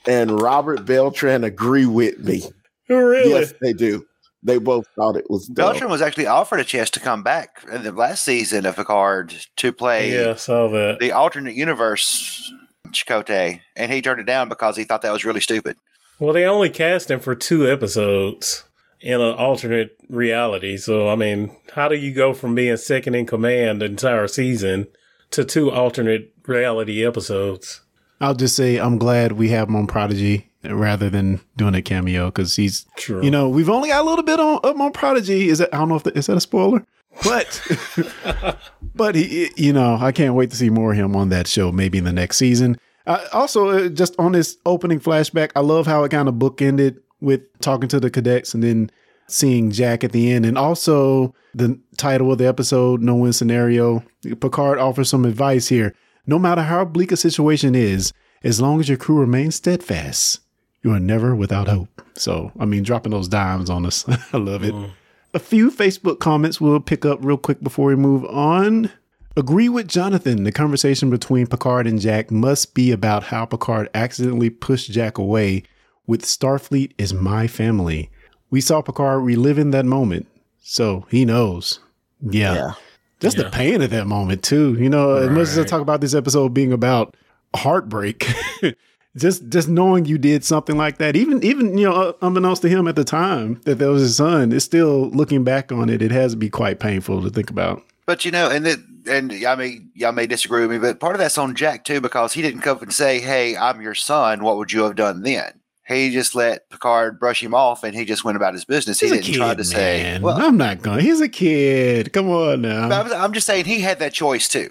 [0.06, 2.42] and Robert Beltran agree with me.
[2.88, 3.30] really?
[3.30, 4.04] Yes, they do.
[4.44, 5.72] They both thought it was dumb.
[5.72, 9.34] Beltran was actually offered a chance to come back in the last season of Picard
[9.56, 10.98] to play Yeah, I saw that.
[11.00, 12.52] the alternate universe
[12.88, 15.76] Chakotay, and he turned it down because he thought that was really stupid.
[16.18, 18.64] Well, they only cast him for two episodes
[19.00, 20.76] in an alternate reality.
[20.76, 24.86] So, I mean, how do you go from being second in command the entire season
[25.32, 27.80] to two alternate reality episodes?
[28.20, 32.26] I'll just say I'm glad we have him on Prodigy rather than doing a cameo
[32.26, 33.22] because he's, True.
[33.22, 35.48] you know, we've only got a little bit on up on Prodigy.
[35.48, 36.84] Is that I don't know if that, is that a spoiler,
[37.22, 38.58] but
[38.94, 41.72] but he, you know, I can't wait to see more of him on that show.
[41.72, 42.78] Maybe in the next season.
[43.06, 46.98] Uh, also, uh, just on this opening flashback, I love how it kind of bookended
[47.20, 48.90] with talking to the cadets and then
[49.28, 54.02] seeing Jack at the end, and also the title of the episode, "No Win Scenario."
[54.40, 55.94] Picard offers some advice here.
[56.26, 60.40] No matter how bleak a situation is, as long as your crew remains steadfast,
[60.84, 62.02] you are never without hope.
[62.14, 64.72] So, I mean, dropping those dimes on us, I love it.
[64.74, 64.90] Mm.
[65.32, 68.90] A few Facebook comments we'll pick up real quick before we move on.
[69.36, 70.44] Agree with Jonathan.
[70.44, 75.64] The conversation between Picard and Jack must be about how Picard accidentally pushed Jack away
[76.06, 78.10] with Starfleet is my family.
[78.50, 80.28] We saw Picard reliving that moment,
[80.60, 81.80] so he knows.
[82.20, 82.54] Yeah.
[82.54, 82.70] Yeah.
[83.18, 83.44] Just Yeah.
[83.44, 84.76] the pain of that moment, too.
[84.78, 87.16] You know, as much as I talk about this episode being about
[87.56, 88.28] heartbreak,
[89.16, 92.68] just just knowing you did something like that, even even you know, uh, unbeknownst to
[92.68, 96.02] him at the time that that was his son, it's still looking back on it,
[96.02, 97.82] it has to be quite painful to think about.
[98.06, 101.14] But you know, and it, and I mean, y'all may disagree with me, but part
[101.14, 103.94] of that's on Jack too because he didn't come up and say, "Hey, I'm your
[103.94, 104.42] son.
[104.42, 108.06] What would you have done then?" He just let Picard brush him off, and he
[108.06, 109.00] just went about his business.
[109.00, 111.00] He's he didn't kid, try to say, "Well." I'm not going.
[111.00, 112.12] He's a kid.
[112.12, 112.88] Come on now.
[112.88, 114.70] I'm, I'm just saying he had that choice too.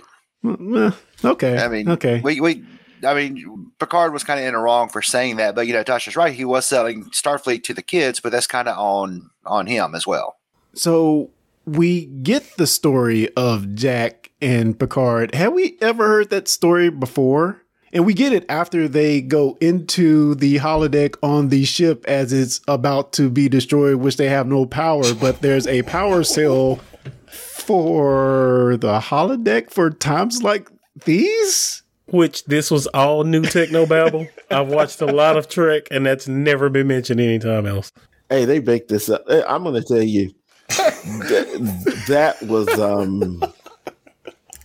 [1.23, 1.57] Okay.
[1.57, 2.19] I mean, okay.
[2.21, 2.63] we we.
[3.05, 5.83] I mean, Picard was kind of in the wrong for saying that, but you know,
[5.83, 6.33] Tasha's right.
[6.33, 10.07] He was selling Starfleet to the kids, but that's kind of on on him as
[10.07, 10.37] well.
[10.73, 11.29] So
[11.65, 15.33] we get the story of Jack and Picard.
[15.35, 17.61] Have we ever heard that story before?
[17.93, 22.59] And we get it after they go into the holodeck on the ship as it's
[22.67, 26.79] about to be destroyed, which they have no power, but there's a power cell
[27.27, 30.71] for the holodeck for times like
[31.05, 31.82] these.
[32.07, 34.27] Which this was all new techno babble.
[34.51, 37.91] I've watched a lot of Trek, and that's never been mentioned anytime else.
[38.29, 39.23] Hey, they baked this up.
[39.27, 40.31] I'm going to tell you
[40.67, 43.43] that, that was um.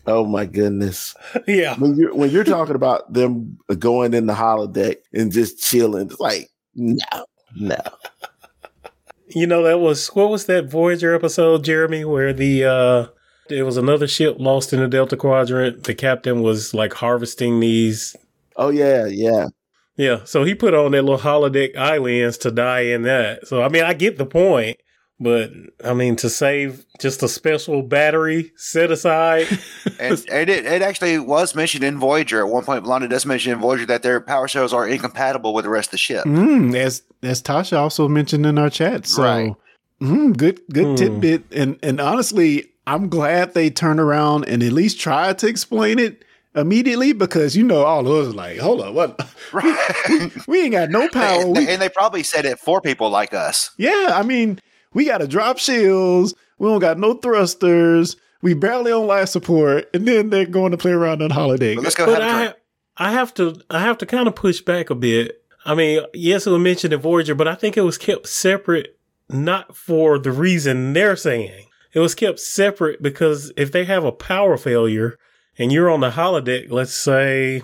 [0.06, 1.14] Oh my goodness!
[1.46, 6.06] Yeah, When you're when you're talking about them going in the holodeck and just chilling,
[6.06, 6.96] it's like no,
[7.54, 7.76] no.
[9.28, 13.06] you know that was what was that Voyager episode, Jeremy, where the uh
[13.48, 15.84] there was another ship lost in the Delta Quadrant.
[15.84, 18.16] The captain was like harvesting these.
[18.56, 19.48] Oh yeah, yeah.
[19.96, 23.48] Yeah, so he put on that little holodeck eye lens to die in that.
[23.48, 24.78] So I mean, I get the point,
[25.18, 25.50] but
[25.84, 29.46] I mean to save just a special battery set aside.
[30.00, 32.84] And, and it, it actually was mentioned in Voyager at one point.
[32.84, 35.92] B'Elanna does mention in Voyager that their power cells are incompatible with the rest of
[35.92, 36.24] the ship.
[36.24, 39.08] Mm, as as Tasha also mentioned in our chat.
[39.08, 39.52] So Right.
[40.00, 40.94] mm, good good Hmm.
[40.94, 41.42] tidbit.
[41.52, 46.24] And and honestly, I'm glad they turned around and at least tried to explain it
[46.54, 49.20] immediately because you know all of us like, hold on, what
[49.52, 50.30] Right.
[50.48, 51.40] we ain't got no power.
[51.42, 53.70] and, We, they, and they probably said it for people like us.
[53.76, 54.58] yeah, I mean,
[54.94, 56.34] we gotta drop shields.
[56.58, 58.16] We don't got no thrusters.
[58.40, 61.74] We barely on life support, and then they're going to play around on holiday.
[61.74, 63.08] But let's go But have a I.
[63.08, 65.42] I have to, I have to kind of push back a bit.
[65.64, 68.98] I mean, yes, it was mentioned in Voyager, but I think it was kept separate,
[69.28, 71.66] not for the reason they're saying.
[71.92, 75.18] It was kept separate because if they have a power failure
[75.58, 77.62] and you're on the holodeck, let's say,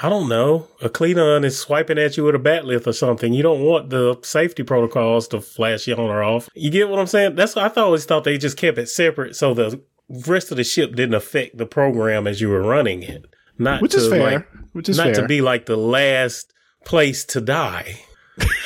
[0.00, 3.32] I don't know, a Klingon is swiping at you with a bat'leth or something.
[3.32, 6.48] You don't want the safety protocols to flash you on or off.
[6.54, 7.36] You get what I'm saying?
[7.36, 9.80] That's I thought- always thought they just kept it separate so the
[10.26, 13.24] rest of the ship didn't affect the program as you were running it.
[13.58, 14.20] Not which is fair.
[14.32, 15.14] like, which is not fair.
[15.14, 16.52] to be like the last
[16.84, 18.00] place to die.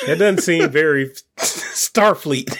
[0.07, 2.57] That doesn't seem very Starfleet.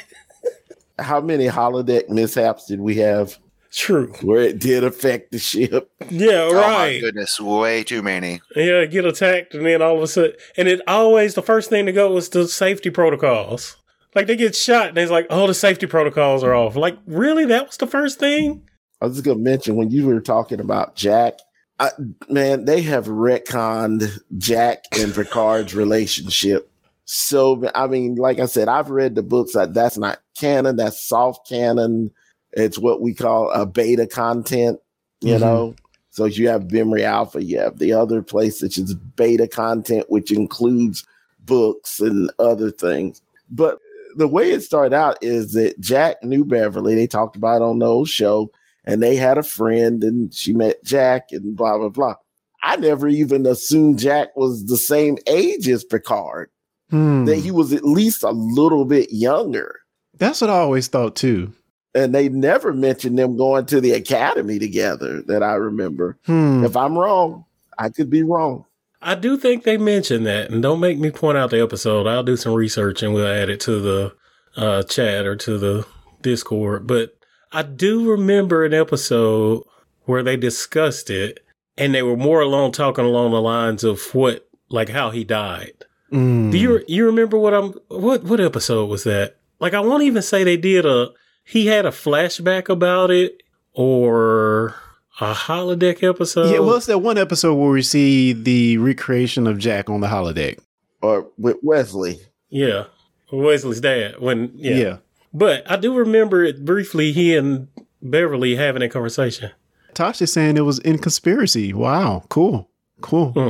[0.99, 3.37] How many holodeck mishaps did we have
[3.71, 4.13] True.
[4.21, 5.91] where it did affect the ship?
[6.09, 7.01] Yeah, Oh my right.
[7.01, 8.41] goodness, way too many.
[8.55, 11.85] yeah, get attacked and then all of a sudden and it always the first thing
[11.85, 13.77] to go was the safety protocols.
[14.15, 16.75] Like they get shot and it's like, oh the safety protocols are off.
[16.75, 17.45] Like, really?
[17.45, 18.63] That was the first thing?
[19.01, 21.33] I was just gonna mention when you were talking about Jack,
[21.79, 21.91] I,
[22.27, 26.71] man, they have retconned Jack and Picard's relationship.
[27.09, 29.53] So I mean, like I said, I've read the books.
[29.53, 30.75] That that's not canon.
[30.75, 32.11] That's soft canon.
[32.51, 34.79] It's what we call a beta content.
[35.21, 35.39] You Mhm.
[35.39, 35.75] know.
[36.11, 37.41] So you have Memory Alpha.
[37.43, 41.05] You have the other place which is beta content, which includes
[41.45, 43.21] books and other things.
[43.49, 43.79] But
[44.17, 46.95] the way it started out is that Jack knew Beverly.
[46.95, 48.51] They talked about it on the old show
[48.83, 52.15] and they had a friend and she met Jack and blah blah blah.
[52.63, 56.49] I never even assumed Jack was the same age as Picard.
[56.89, 57.25] Hmm.
[57.25, 59.81] That he was at least a little bit younger.
[60.17, 61.53] That's what I always thought too.
[61.93, 66.17] And they never mentioned them going to the academy together that I remember.
[66.25, 66.63] Hmm.
[66.63, 67.45] If I'm wrong,
[67.77, 68.65] I could be wrong.
[69.01, 72.07] I do think they mentioned that, and don't make me point out the episode.
[72.07, 74.15] I'll do some research and we'll add it to the
[74.55, 75.85] uh, chat or to the
[76.21, 76.87] Discord.
[76.87, 77.15] But
[77.51, 79.63] I do remember an episode
[80.05, 81.45] where they discussed it,
[81.77, 85.85] and they were more along talking along the lines of what, like how he died.
[86.09, 86.51] Hmm.
[86.51, 89.37] Do you you remember what I'm what what episode was that?
[89.59, 91.09] Like I won't even say they did a
[91.43, 93.41] he had a flashback about it
[93.73, 94.75] or
[95.19, 96.51] a holodeck episode.
[96.51, 100.07] Yeah, well, it's that one episode where we see the recreation of Jack on the
[100.07, 100.59] holodeck.
[101.01, 102.19] Or with Wesley.
[102.49, 102.85] Yeah.
[103.31, 104.19] Wesley's dad.
[104.19, 104.75] When yeah.
[104.75, 104.97] Yeah.
[105.33, 107.67] But I do remember it briefly he and
[108.01, 109.51] Beverly having a conversation.
[109.93, 111.73] Tasha's saying it was in conspiracy.
[111.73, 112.23] Wow.
[112.29, 112.69] Cool.
[113.01, 113.31] Cool.
[113.31, 113.49] Hmm.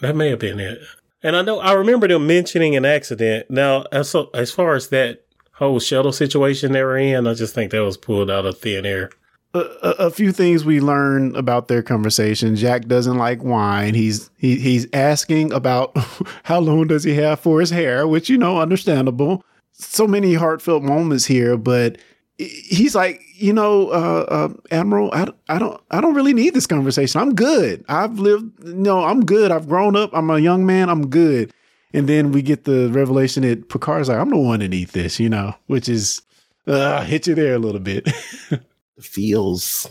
[0.00, 0.78] That may have been it.
[1.22, 3.50] And I know I remember them mentioning an accident.
[3.50, 7.72] Now as as far as that whole shuttle situation they were in, I just think
[7.72, 9.10] that was pulled out of thin air.
[9.54, 12.54] a, a, a few things we learn about their conversation.
[12.54, 13.94] Jack doesn't like wine.
[13.94, 15.96] He's he, he's asking about
[16.44, 19.42] how long does he have for his hair, which you know, understandable.
[19.72, 21.98] So many heartfelt moments here, but
[22.38, 26.66] he's like, you know, uh, uh, Admiral, I, I don't I don't really need this
[26.66, 27.20] conversation.
[27.20, 27.84] I'm good.
[27.88, 29.50] I've lived, you know, I'm good.
[29.50, 30.10] I've grown up.
[30.12, 30.88] I'm a young man.
[30.88, 31.52] I'm good.
[31.92, 35.18] And then we get the revelation that Picard's like, I'm the one that need this,
[35.18, 36.22] you know, which is
[36.66, 38.08] uh, hit you there a little bit.
[39.00, 39.90] Feels.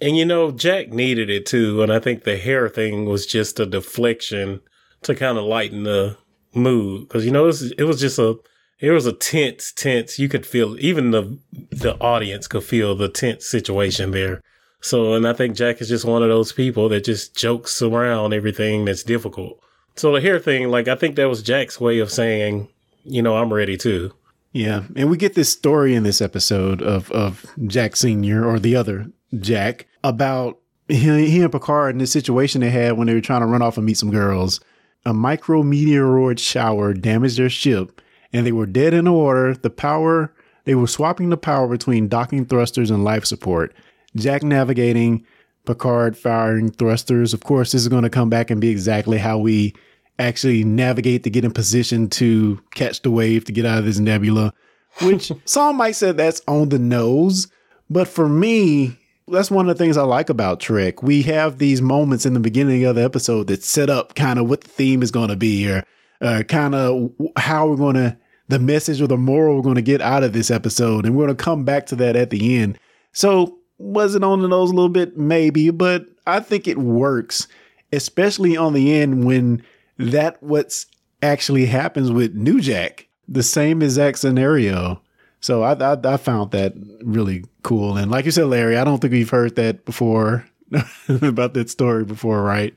[0.00, 1.82] And you know, Jack needed it too.
[1.82, 4.60] And I think the hair thing was just a deflection
[5.02, 6.16] to kind of lighten the
[6.54, 7.08] mood.
[7.08, 8.38] Cause you know, it was, it was just a,
[8.80, 10.18] it was a tense, tense.
[10.18, 11.38] You could feel, even the,
[11.70, 14.42] the audience could feel the tense situation there.
[14.80, 18.32] So, and I think Jack is just one of those people that just jokes around
[18.32, 19.60] everything that's difficult.
[19.96, 22.68] So the hair thing, like, I think that was Jack's way of saying,
[23.04, 24.12] you know, I'm ready too.
[24.52, 28.76] Yeah, and we get this story in this episode of of Jack Senior or the
[28.76, 33.20] other Jack about he, he and Picard and the situation they had when they were
[33.20, 34.60] trying to run off and meet some girls.
[35.04, 38.00] A micrometeoroid shower damaged their ship,
[38.32, 39.54] and they were dead in the water.
[39.54, 40.32] The power
[40.68, 43.74] they were swapping the power between docking thrusters and life support.
[44.16, 45.24] Jack navigating,
[45.64, 47.32] Picard firing thrusters.
[47.32, 49.74] Of course, this is going to come back and be exactly how we
[50.18, 53.98] actually navigate to get in position to catch the wave to get out of this
[53.98, 54.52] nebula,
[55.00, 57.48] which some might say that's on the nose.
[57.88, 58.94] But for me,
[59.26, 61.02] that's one of the things I like about Trek.
[61.02, 64.50] We have these moments in the beginning of the episode that set up kind of
[64.50, 65.84] what the theme is going to be or
[66.20, 68.16] uh, kind of how we're going to,
[68.48, 71.04] the message or the moral we're going to get out of this episode.
[71.04, 72.78] And we're going to come back to that at the end.
[73.12, 75.16] So, was it on the nose a little bit?
[75.16, 77.46] Maybe, but I think it works,
[77.92, 79.62] especially on the end when
[79.98, 80.86] that what's
[81.22, 85.00] actually happens with New Jack, the same exact scenario.
[85.40, 87.96] So I, I I found that really cool.
[87.96, 90.44] And like you said, Larry, I don't think we've heard that before
[91.08, 92.74] about that story before, right?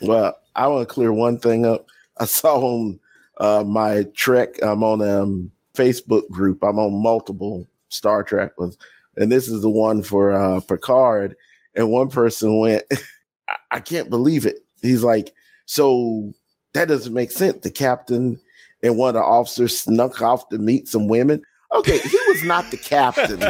[0.00, 1.86] Well, I want to clear one thing up.
[2.18, 3.00] I saw on
[3.38, 6.62] uh, my Trek, I'm on a um, Facebook group.
[6.62, 8.76] I'm on multiple Star Trek ones.
[9.16, 11.36] and this is the one for uh, Picard.
[11.74, 12.84] And one person went,
[13.48, 14.58] I, I can't believe it.
[14.82, 15.34] He's like,
[15.66, 16.32] so
[16.74, 17.62] that doesn't make sense.
[17.62, 18.38] The captain
[18.82, 21.42] and one of the officers snuck off to meet some women.
[21.72, 23.42] Okay, he was not the captain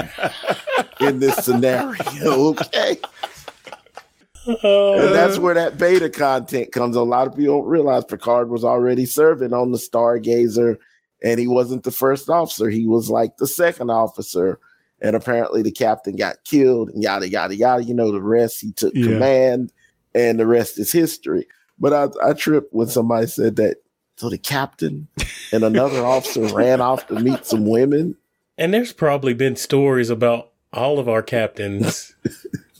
[1.06, 1.96] in this scenario.
[2.22, 2.96] Okay.
[4.46, 6.96] And that's where that beta content comes.
[6.96, 10.76] A lot of people don't realize Picard was already serving on the Stargazer,
[11.22, 12.68] and he wasn't the first officer.
[12.68, 14.58] He was like the second officer.
[15.00, 17.82] And apparently the captain got killed and yada yada yada.
[17.84, 18.60] You know the rest.
[18.60, 19.04] He took Yeah.
[19.06, 19.72] command,
[20.14, 21.46] and the rest is history.
[21.78, 23.78] But I, I tripped when somebody said that.
[24.16, 25.08] So the captain
[25.52, 28.16] and another officer ran off to meet some women.
[28.56, 32.14] And there's probably been stories about all of our captains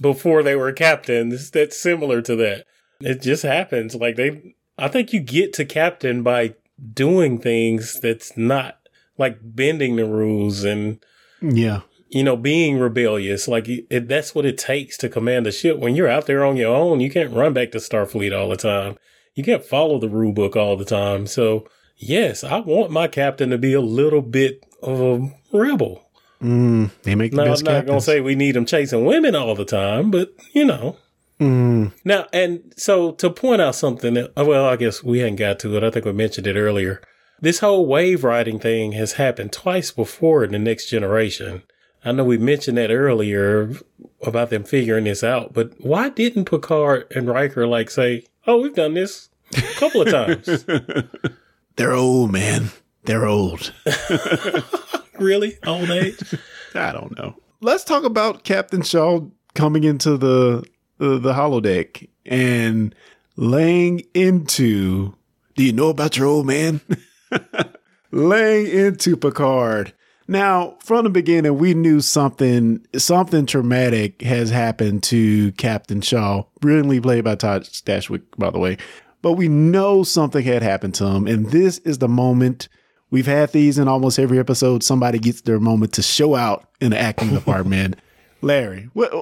[0.00, 2.64] before they were captains that's similar to that.
[3.00, 3.94] It just happens.
[3.94, 6.54] Like they, I think you get to captain by
[6.92, 8.78] doing things that's not
[9.18, 10.98] like bending the rules and,
[11.40, 11.80] Yeah.
[12.08, 13.46] you know, being rebellious.
[13.46, 15.78] Like it, that's what it takes to command a ship.
[15.78, 18.56] When you're out there on your own, you can't run back to Starfleet all the
[18.56, 18.96] time.
[19.34, 21.26] You can't follow the rule book all the time.
[21.26, 21.66] So
[21.96, 26.03] yes, I want my captain to be a little bit of a rebel.
[26.42, 29.04] Mm, they make the No, I'm best not going to say we need them chasing
[29.04, 30.96] women all the time, but you know.
[31.40, 35.36] Mm, Now, and so to point out something that, uh, well, I guess we hadn't
[35.36, 35.82] got to it.
[35.82, 37.02] I think we mentioned it earlier.
[37.40, 41.62] This whole wave riding thing has happened twice before in the next generation.
[42.04, 43.72] I know we mentioned that earlier
[44.22, 48.74] about them figuring this out, but why didn't Picard and Riker like say, "Oh, we've
[48.74, 50.66] done this a couple of times"?
[51.76, 52.70] they're old, man.
[53.04, 53.72] They're old.
[55.24, 56.18] really, old age?
[56.74, 57.36] I don't know.
[57.60, 59.20] Let's talk about Captain Shaw
[59.54, 60.64] coming into the
[60.98, 62.94] the, the holodeck and
[63.36, 65.14] laying into.
[65.56, 66.80] Do you know about your old man?
[68.10, 69.92] laying into Picard.
[70.26, 77.00] Now, from the beginning, we knew something something traumatic has happened to Captain Shaw, brilliantly
[77.00, 78.78] played by Todd Stashwick, by the way.
[79.20, 82.68] But we know something had happened to him, and this is the moment.
[83.14, 84.82] We've had these in almost every episode.
[84.82, 87.94] Somebody gets their moment to show out in the acting department.
[88.42, 89.12] Larry, what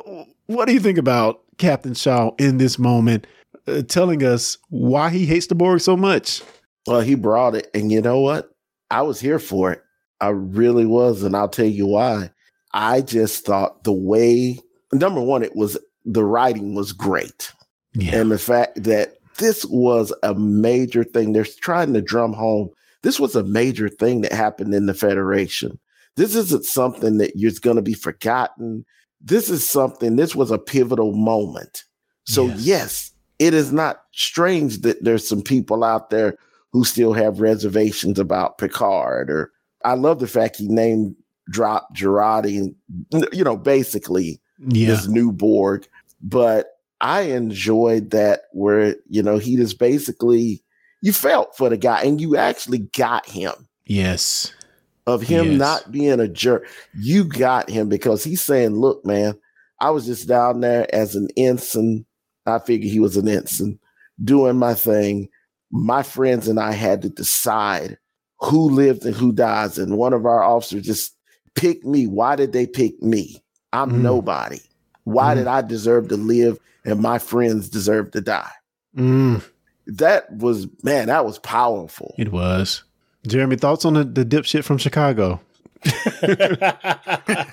[0.46, 3.26] what do you think about Captain Shaw in this moment,
[3.66, 6.40] uh, telling us why he hates the Borg so much?
[6.86, 8.54] Well, he brought it, and you know what?
[8.90, 9.82] I was here for it.
[10.22, 12.30] I really was, and I'll tell you why.
[12.72, 14.58] I just thought the way
[14.94, 15.76] number one, it was
[16.06, 17.52] the writing was great,
[17.92, 21.34] Yeah, and the fact that this was a major thing.
[21.34, 22.70] They're trying to drum home.
[23.02, 25.78] This was a major thing that happened in the Federation.
[26.16, 28.84] This isn't something that you're going to be forgotten.
[29.20, 30.16] This is something.
[30.16, 31.84] This was a pivotal moment.
[32.24, 32.60] So Yes.
[32.60, 36.36] yes, it is not strange that there's some people out there
[36.72, 39.30] who still have reservations about Picard.
[39.30, 39.50] Or
[39.84, 41.16] I love the fact he named
[41.50, 42.74] drop Girardi,
[43.32, 45.86] you know, basically yeah, this new Borg.
[46.22, 50.62] But I enjoyed that where, you know, he just basically
[51.02, 53.52] you felt for the guy and you actually got him
[53.86, 54.52] yes,
[55.06, 55.58] of him Yes.
[55.58, 56.66] not being a jerk.
[56.94, 59.34] You got him because he's saying, look, man,
[59.80, 62.06] I was just down there as an ensign.
[62.46, 63.78] I figured he was an ensign
[64.22, 65.28] doing my thing.
[65.72, 67.98] My friends and I had to decide
[68.40, 69.78] who lived and who dies.
[69.78, 71.16] And one of our officers just
[71.54, 72.06] picked me.
[72.06, 73.42] Why did they pick me?
[73.72, 74.00] I'm Mm.
[74.02, 74.60] nobody.
[75.04, 75.38] Why Mm.
[75.38, 78.50] did I deserve to live and my friends deserve to die?
[78.96, 79.42] Mm,
[79.86, 82.14] That was, man, that was powerful.
[82.18, 82.82] it was.
[83.26, 85.40] Jeremy, thoughts on the, the dipshit from Chicago?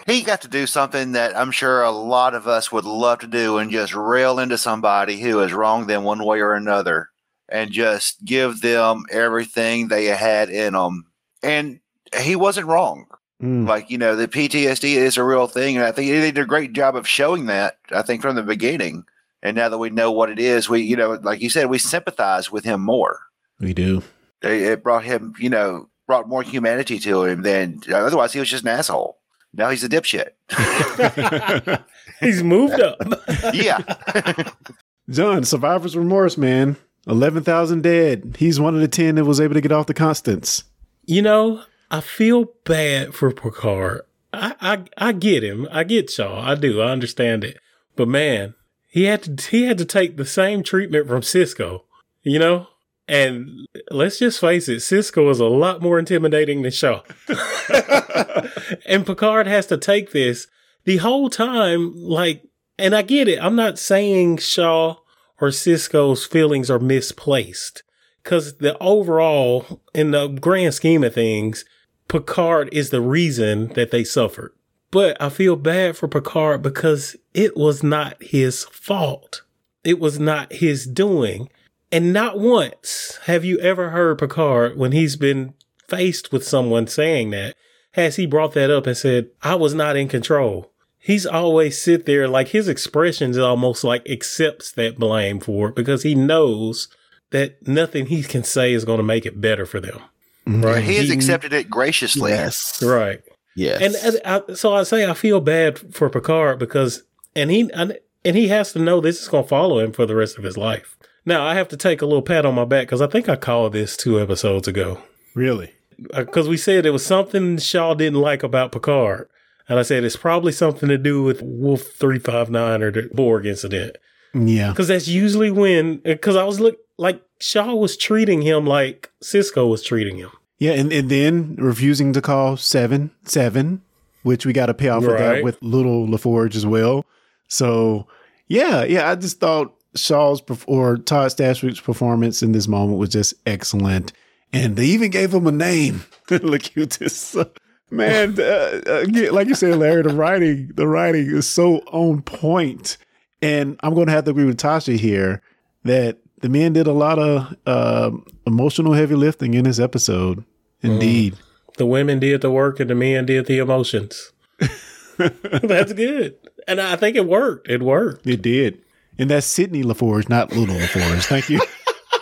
[0.06, 3.28] He got to do something that I'm sure a lot of us would love to
[3.28, 7.10] do and just rail into somebody who has wronged them one way or another
[7.48, 11.06] and just give them everything they had in them.
[11.44, 11.80] And
[12.20, 13.06] he wasn't wrong.
[13.42, 15.78] Mm, Like, you know, the PTSD is a real thing.
[15.78, 18.44] And I think they did a great job of showing that, I think, from the
[18.44, 19.06] beginning.
[19.42, 21.78] And now that we know what it is, we, you know, like you said, we
[21.78, 23.20] sympathize with him more.
[23.60, 24.04] we do.
[24.42, 28.50] It it brought him, you know, brought more humanity to him than otherwise he was
[28.50, 29.18] just an asshole.
[29.54, 30.30] Now he's a dipshit.
[32.20, 32.98] He's moved up.
[33.54, 33.80] yeah.
[35.10, 36.76] John, survivor's remorse, man.
[37.08, 38.36] 11,000 dead.
[38.38, 40.66] He's one of the 10 that was able to get off the Constance.
[41.06, 44.02] You know, I feel bad for Picard.
[44.32, 45.68] I, I I get him.
[45.72, 46.40] I get Shaw.
[46.48, 46.82] I do.
[46.82, 47.58] I understand it.
[47.96, 48.54] But man,
[48.90, 51.84] he had to he had to take the same treatment from Sisko.
[52.24, 52.68] You know?
[53.08, 57.02] And let's just face it, Sisko is a lot more intimidating than Shaw.
[58.86, 60.46] and Picard has to take this
[60.84, 62.44] the whole time, like,
[62.78, 63.44] and I get it.
[63.44, 64.98] I'm not saying Shaw
[65.42, 67.82] or Sisko's feelings are misplaced
[68.24, 71.66] because the overall, in the grand scheme of things,
[72.08, 74.54] Picard is the reason that they suffered.
[74.92, 79.44] But I feel bad for Picard because it was not his fault.
[79.84, 81.50] It was not his doing.
[81.92, 85.54] And not once have you ever heard Picard when he's been
[85.88, 87.56] faced with someone saying that,
[87.94, 90.72] has he brought that up and said, I was not in control.
[91.00, 96.04] He's always sit there like his expressions almost like accepts that blame for it because
[96.04, 96.88] he knows
[97.32, 100.00] that nothing he can say is going to make it better for them.
[100.46, 100.84] Right.
[100.84, 102.32] He has accepted it graciously.
[102.32, 102.82] Yes.
[102.84, 103.22] Right.
[103.60, 103.82] Yes.
[103.82, 107.03] And, and I, so I say I feel bad for Picard because,
[107.36, 110.05] and he and, and he has to know this is going to follow him for
[110.05, 110.97] the rest of his life.
[111.26, 113.36] Now I have to take a little pat on my back because I think I
[113.36, 114.99] called this two episodes ago
[115.36, 115.74] Really?
[116.14, 119.30] Uh, because we said it was something Shaw didn't like about Picard,
[119.68, 123.10] and I said it's probably something to do with Wolf three five nine or the
[123.14, 123.97] Borg incident
[124.34, 124.70] Yeah.
[124.72, 129.70] because that's usually when because I was look like Shaw was treating him like Sisko
[129.70, 130.32] was treating him.
[130.60, 133.82] Yeah, and, and then refusing to call seven seven,
[134.24, 137.05] which we got to pay off for that with little LaForge as well.
[137.47, 138.07] So
[138.47, 143.34] yeah, yeah, I just thought Shaw's or Todd Stashwick's performance in this moment was just
[143.45, 144.12] excellent,
[144.51, 147.36] and they even gave him a name, Locutus.
[147.91, 152.97] Man, uh, again, like you said, Larry, the writing, the writing is so on point,
[153.41, 155.41] and I'm going to have to agree with Tasha here
[155.86, 158.12] that the man did a lot of uh,
[158.48, 160.44] emotional heavy lifting in this episode.
[160.82, 161.36] Indeed.
[161.78, 164.32] The women did the work and the men did the emotions.
[165.18, 166.36] That's good.
[166.68, 167.70] And I think it worked.
[167.70, 168.26] It worked.
[168.28, 168.84] It did.
[169.18, 171.26] And that's Sidney LaForge, not Little LaForge.
[171.26, 171.60] Thank you.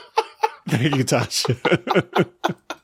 [0.68, 2.28] Thank you, Tasha.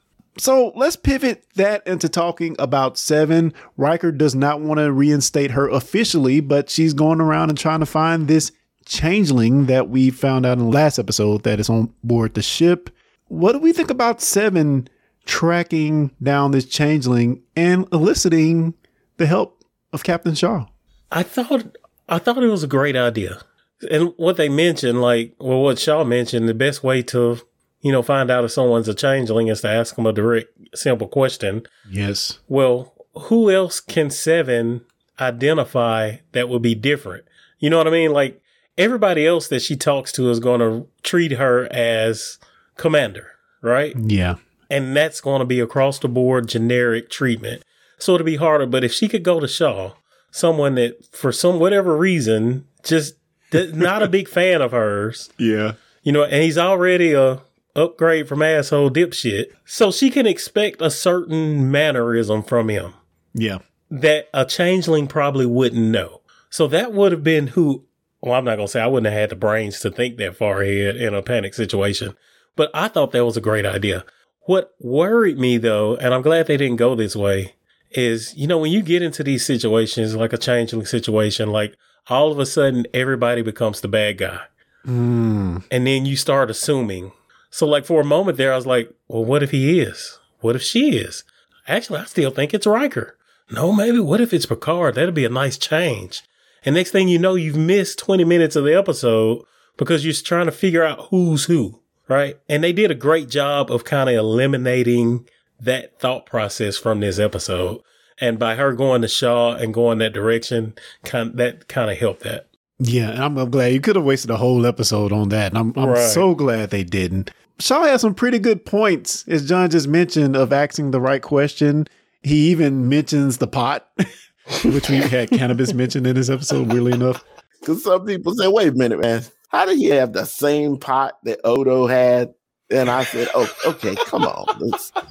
[0.37, 3.53] so let's pivot that into talking about Seven.
[3.75, 7.87] Riker does not want to reinstate her officially, but she's going around and trying to
[7.87, 8.51] find this
[8.85, 12.89] changeling that we found out in the last episode that is on board the ship.
[13.27, 14.87] What do we think about Seven
[15.25, 18.73] tracking down this changeling and eliciting
[19.17, 20.67] the help of Captain Shaw?
[21.11, 21.77] I thought
[22.09, 23.41] I thought it was a great idea.
[23.89, 27.39] And what they mentioned, like well what Shaw mentioned, the best way to,
[27.81, 31.07] you know, find out if someone's a changeling is to ask them a direct, simple
[31.07, 31.63] question.
[31.89, 32.39] Yes.
[32.47, 34.85] Well, who else can Seven
[35.19, 37.25] identify that would be different?
[37.59, 38.11] You know what I mean?
[38.11, 38.41] Like
[38.77, 42.37] everybody else that she talks to is going to treat her as
[42.77, 43.95] commander, right?
[43.97, 44.35] Yeah.
[44.69, 47.63] And that's going to be across the board generic treatment.
[47.99, 48.65] So it'll be harder.
[48.65, 49.93] But if she could go to Shaw,
[50.31, 53.13] someone that for some whatever reason just
[53.53, 55.73] not a big fan of hers, Yeah.
[56.01, 57.41] you know, and he's already a
[57.75, 62.93] upgrade from asshole dipshit, so she can expect a certain mannerism from him
[63.33, 63.59] Yeah.
[63.91, 66.21] that a changeling probably wouldn't know.
[66.49, 67.85] So that would have been who.
[68.23, 70.61] Well, I'm not gonna say I wouldn't have had the brains to think that far
[70.61, 72.15] ahead in a panic situation,
[72.55, 74.05] but I thought that was a great idea.
[74.43, 77.55] What worried me though, and I'm glad they didn't go this way,
[77.91, 81.75] is you know when you get into these situations like a changeling situation, like
[82.07, 84.39] all of a sudden everybody becomes the bad guy,
[84.87, 85.65] Mm.
[85.69, 87.11] and then you start assuming.
[87.49, 90.17] So like for a moment there, I was like, well, what if he is?
[90.39, 91.25] What if she is?
[91.67, 93.17] Actually, I still think it's Riker.
[93.51, 94.95] No, maybe what if it's Picard?
[94.95, 96.21] That'd be a nice change.
[96.65, 99.43] And next thing you know, you've missed 20 minutes of the episode
[99.77, 102.37] because you're trying to figure out who's who, right?
[102.47, 105.27] And they did a great job of kind of eliminating
[105.59, 107.81] that thought process from this episode.
[108.19, 112.21] And by her going to Shaw and going that direction, kind that kind of helped
[112.23, 112.47] that.
[112.79, 115.51] Yeah, and I'm, I'm glad you could have wasted a whole episode on that.
[115.51, 116.09] And I'm, I'm Right.
[116.09, 117.31] so glad they didn't.
[117.59, 121.87] Shaw has some pretty good points, as John just mentioned, of asking the right question.
[122.21, 123.89] He even mentions the pot,
[124.65, 127.23] which we had cannabis mentioned in this episode, weirdly enough.
[127.59, 131.17] Because some people say, wait a minute, man, how did he have the same pot
[131.23, 132.33] that Odo had?
[132.69, 134.45] And I said, oh, okay, come on.
[134.59, 134.91] Let's,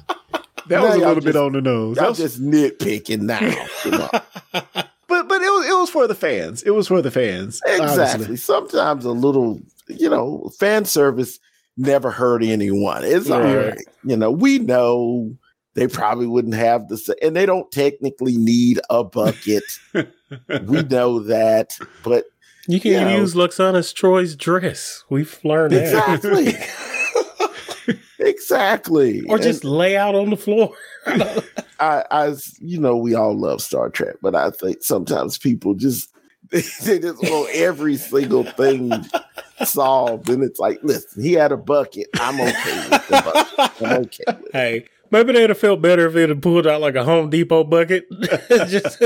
[0.67, 1.97] That Now was a little bit on the nose.
[1.97, 4.21] Y'all was- just nitpicking now.
[5.09, 6.63] But but it was it was for the fans.
[6.63, 7.61] It was for the fans.
[7.67, 8.35] Exactly.
[8.37, 11.39] Sometimes a little, you know, fan service
[11.77, 13.03] never hurt anyone.
[13.03, 13.77] It's all right.
[14.03, 15.35] You know, we know
[15.75, 19.63] they probably wouldn't have the and they don't technically need a bucket.
[19.93, 22.25] we know that, but
[22.67, 23.17] You can Yeah.
[23.17, 25.03] use Lwaxana's Troi's dress.
[25.09, 26.23] We've learned that.
[26.23, 26.55] exactly.
[28.19, 29.21] exactly.
[29.27, 30.75] or And just lay out on the floor.
[31.05, 36.09] I, I, you know, we all love Star Trek, but I think sometimes people just
[36.51, 38.91] they, just want every single thing
[39.65, 42.07] solved, and it's like, listen, he had a bucket.
[42.15, 43.21] I'm okay with the
[43.57, 43.81] bucket.
[43.81, 44.49] I'm okay with it.
[44.53, 48.05] hey, maybe they'd have felt better if they'd pulled out like a Home Depot bucket.
[48.49, 49.01] Just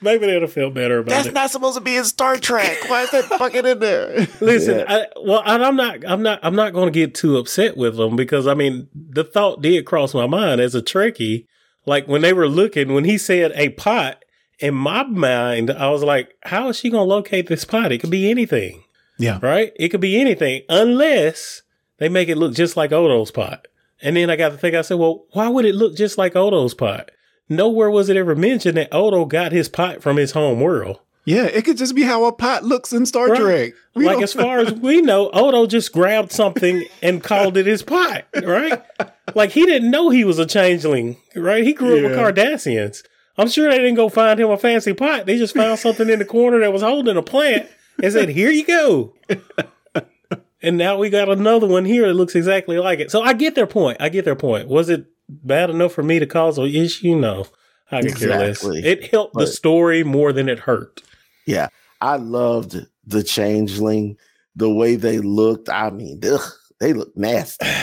[0.00, 1.24] maybe they'd have felt better about it.
[1.24, 2.78] That's not supposed to be in Star Trek.
[2.88, 4.26] Why is that bucket in there?
[4.40, 4.84] Listen, Yeah.
[4.88, 7.96] I, well, and I'm not, I'm not, I'm not going to get too upset with
[7.96, 11.46] them because I mean, the thought did cross my mind as a Trekkie.
[11.86, 14.24] Like when they were looking, when he said a pot,
[14.60, 17.90] in my mind, I was like, how is she going to locate this pot?
[17.90, 18.84] It could be anything,
[19.22, 19.38] Yeah.
[19.42, 19.72] right?
[19.76, 21.62] It could be anything unless
[21.98, 23.68] they make it look just like Odo's pot.
[24.02, 26.34] And then I got to think, I said, well, why would it look just like
[26.34, 27.10] Odo's pot?
[27.48, 30.98] Nowhere was it ever mentioned that Odo got his pot from his home world.
[31.24, 33.40] Yeah, it could just be how a pot looks in Star Right.
[33.40, 33.72] Trek.
[33.94, 37.82] We like as far as we know, Odo just grabbed something and called it his
[37.84, 38.82] pot, right?
[39.36, 41.62] like he didn't know he was a changeling, right?
[41.62, 42.32] He grew up with Yeah.
[42.32, 43.02] Cardassians.
[43.38, 45.26] I'm sure they didn't go find him a fancy pot.
[45.26, 47.68] They just found something in the corner that was holding a plant
[48.00, 49.14] and said, "Here you go."
[50.62, 53.10] and now we got another one here that looks exactly like it.
[53.10, 53.98] So I get their point.
[54.00, 54.68] I get their point.
[54.68, 57.16] Was it bad enough for me to cause an issue?
[57.16, 57.46] No,
[57.90, 58.64] I could care less.
[58.64, 61.02] It helped the story more than it hurt.
[61.46, 61.68] Yeah,
[62.00, 64.16] I loved the changeling,
[64.54, 65.68] the way they looked.
[65.68, 66.40] I mean, ugh,
[66.80, 67.66] they look nasty.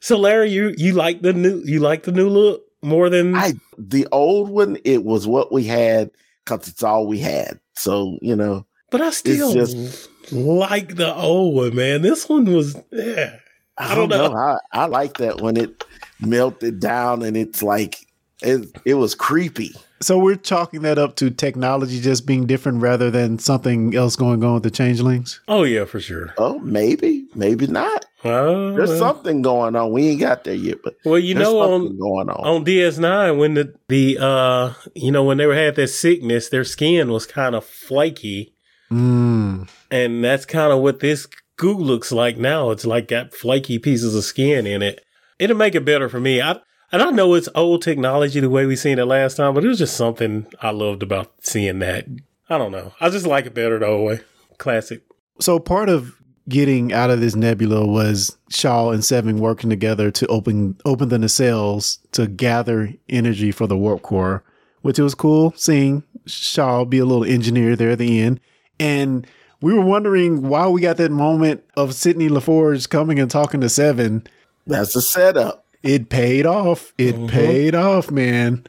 [0.00, 3.52] So Larry, you you like the new you like the new look more than I
[3.78, 6.10] the old one, it was what we had
[6.44, 7.60] because it's all we had.
[7.74, 12.02] So you know, but I still just- like the old one, man.
[12.02, 13.36] This one was yeah.
[13.78, 14.32] I, don't know.
[14.36, 15.84] I, I like that when it
[16.20, 18.06] melted down and it's like
[18.42, 19.70] it, it was creepy.
[20.00, 24.42] So we're chalking that up to technology just being different rather than something else going
[24.44, 25.40] on with the changelings.
[25.48, 26.34] Oh yeah, for sure.
[26.38, 28.04] Oh, maybe, maybe not.
[28.24, 28.98] Oh, There's well.
[28.98, 29.92] something going on.
[29.92, 32.44] We ain't got there yet, but Well, you know, on going on.
[32.44, 36.64] on DS9 when the the uh you know when they were had that sickness, their
[36.64, 38.51] skin was kind of flaky,
[38.92, 39.68] Mm.
[39.90, 41.26] and that's kind of what this
[41.56, 42.70] goo looks like now.
[42.70, 45.04] It's like got flaky pieces of skin in it.
[45.38, 46.42] It'll make it better for me.
[46.42, 46.60] I
[46.92, 49.68] and I know it's old technology the way we seen it last time, but it
[49.68, 52.04] was just something I loved about seeing that.
[52.50, 52.92] I don't know.
[53.00, 54.20] I just like it better the old way.
[54.58, 55.02] Classic.
[55.40, 56.14] So part of
[56.48, 61.16] getting out of this nebula was Shaw and Seven working together to open open the
[61.16, 64.44] nacelles to gather energy for the warp core,
[64.82, 68.38] which it was cool seeing Shaw be a little engineer there at the end.
[68.80, 69.26] And
[69.60, 73.68] we were wondering why we got that moment of Sidney LaForge coming and talking to
[73.68, 74.26] Seven.
[74.66, 75.66] That's the setup.
[75.82, 76.92] It paid off.
[76.98, 77.28] It Mhm.
[77.28, 78.64] paid off, man.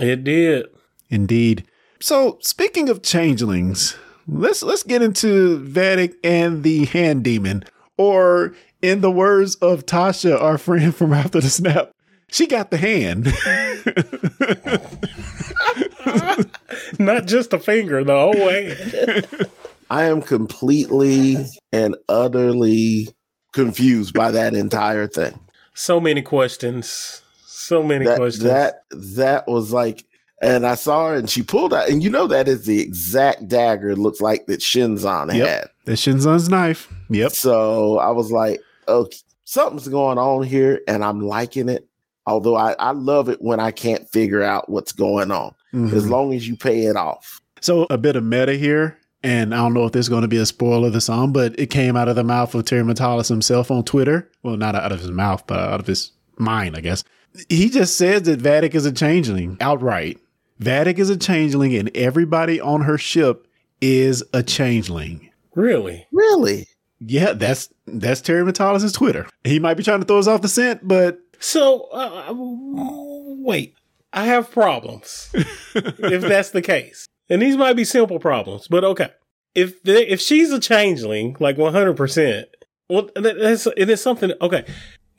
[0.00, 0.66] It did.
[1.10, 1.64] Indeed.
[2.00, 3.96] So speaking of changelings,
[4.26, 7.64] let's let's get into Vadic and the hand demon.
[7.96, 11.90] Or in the words of Tasha, our friend from After the Snap,
[12.30, 13.26] she got the hand.
[16.98, 19.22] Not just a finger, the whole way.
[19.90, 21.36] I am completely
[21.72, 23.08] and utterly
[23.52, 25.38] confused by that entire thing.
[25.74, 27.22] So many questions.
[27.46, 28.44] So many That questions.
[28.44, 30.04] that that was like,
[30.40, 33.48] and I saw her and she pulled out, and you know that is the exact
[33.48, 35.46] dagger it looks like that Shinzon Yep.
[35.48, 35.68] had.
[35.84, 36.92] the Shinzon's knife.
[37.10, 37.32] Yep.
[37.32, 41.86] So I was like, okay, something's going on here, and I'm liking it.
[42.26, 45.92] Although I, I love it when I can't figure out what's going on, Mhm.
[45.92, 47.40] as long as you pay it off.
[47.60, 50.28] So a bit of meta here, and I don't know if this is going to
[50.28, 52.82] be a spoiler of the song, but it came out of the mouth of Terry
[52.82, 54.28] Matalas himself on Twitter.
[54.42, 57.04] Well, not out of his mouth, but out of his mind, I guess.
[57.48, 60.18] He just says that Vadic is a changeling outright.
[60.60, 63.46] Vadic is a changeling, and everybody on her ship
[63.80, 65.28] is a changeling.
[65.54, 66.06] really?
[66.12, 66.66] Really?
[67.04, 69.26] Yeah, that's that's Terry Matalas' Twitter.
[69.44, 73.74] He might be trying to throw us off the scent, but So, uh, wait.
[74.12, 77.06] I have problems if that's the case.
[77.28, 79.10] And these might be simple problems, but okay.
[79.54, 82.44] If the, if she's a changeling, like 100%,
[82.88, 84.64] well, that- that's, it is something, okay.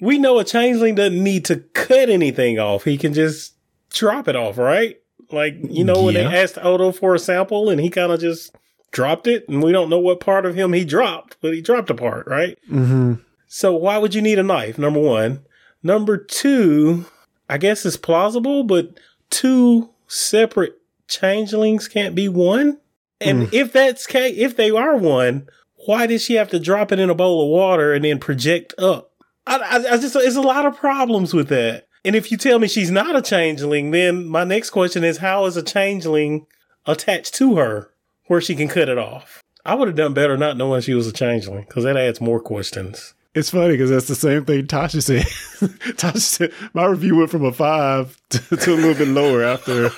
[0.01, 2.83] We know a changeling doesn't need to cut anything off.
[2.83, 3.55] He can just
[3.91, 4.97] drop it off, right?
[5.31, 6.29] Like, you know, when Yeah.
[6.29, 8.55] they asked Odo for a sample and he kind of just
[8.91, 11.89] dropped it and we don't know what part of him he dropped, but he dropped
[11.89, 12.57] a part, right?
[12.69, 13.21] mhm.
[13.47, 14.77] So why would you need a knife?
[14.77, 15.45] Number one.
[15.83, 17.05] Number two,
[17.49, 18.97] I guess it's plausible, but
[19.29, 22.79] two separate changelings can't be one.
[23.19, 23.49] And hmm.
[23.55, 25.47] if that's ca- if they are one,
[25.85, 28.73] why did she have to drop it in a bowl of water and then project
[28.77, 29.11] up?
[29.45, 31.87] I, I, I just it's a lot of problems with that.
[32.05, 35.45] And if you tell me she's not a changeling, then my next question is how
[35.45, 36.45] is a changeling
[36.85, 37.91] attached to her
[38.27, 39.41] where she can cut it off?
[39.65, 42.41] I would have done better not knowing she was a changeling because that adds more
[42.41, 43.13] questions.
[43.35, 45.23] It's funny because that's the same thing Tasha said.
[45.95, 49.89] Tasha said my review went from a five to, to a little bit lower after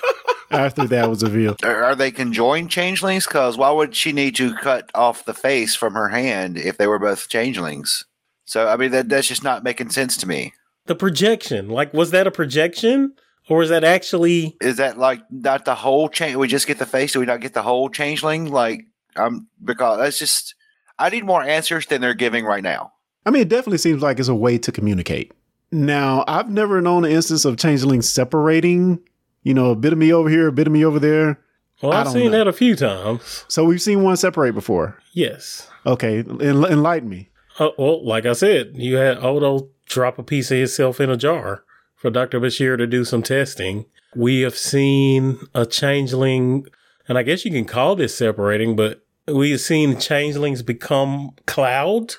[0.52, 1.64] after that was revealed.
[1.64, 3.26] Are, are they conjoined changelings?
[3.26, 6.88] Because why would she need to cut off the face from her hand if they
[6.88, 8.06] were both changelings?
[8.46, 10.54] So I mean that that's just not making sense to me.
[10.86, 13.16] The projection, like, was that a projection
[13.50, 14.56] or is that actually?
[14.62, 16.36] Is that like not the whole change?
[16.36, 17.14] We just get the face.
[17.14, 18.50] Do we not get the whole changeling?
[18.52, 20.56] Like I'm um because that's just
[20.98, 22.94] I need more answers than they're giving right now.
[23.26, 25.32] I mean, it definitely seems like it's a way to communicate.
[25.72, 29.00] Now, I've never known an instance of changelings separating,
[29.44, 31.40] you know, a bit of me over here, a bit of me over there.
[31.82, 32.38] Well, I've seen know.
[32.38, 33.46] that a few times.
[33.48, 34.98] So we've seen one separate before.
[35.14, 35.70] Yes.
[35.86, 37.30] Okay, en- enlighten me.
[37.60, 41.18] Uh, well, like I said, you had Odo drop a piece of himself in a
[41.18, 41.64] jar
[41.96, 42.40] for Dr.
[42.40, 43.86] Bashir to do some testing.
[44.16, 46.68] We have seen a changeling,
[47.08, 52.16] and I guess you can call this separating, but we have seen changelings become cloud,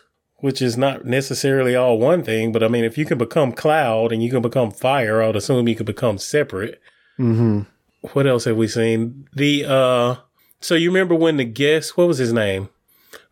[0.46, 4.12] which is not necessarily all one thing, but I mean, if you can become cloud
[4.12, 6.80] and you can become fire, I would assume you can become separate.
[7.18, 7.62] Mm-hmm.
[8.12, 9.28] What else have we seen?
[9.34, 10.16] The, uh,
[10.60, 12.68] so you remember when the guest, what was his name?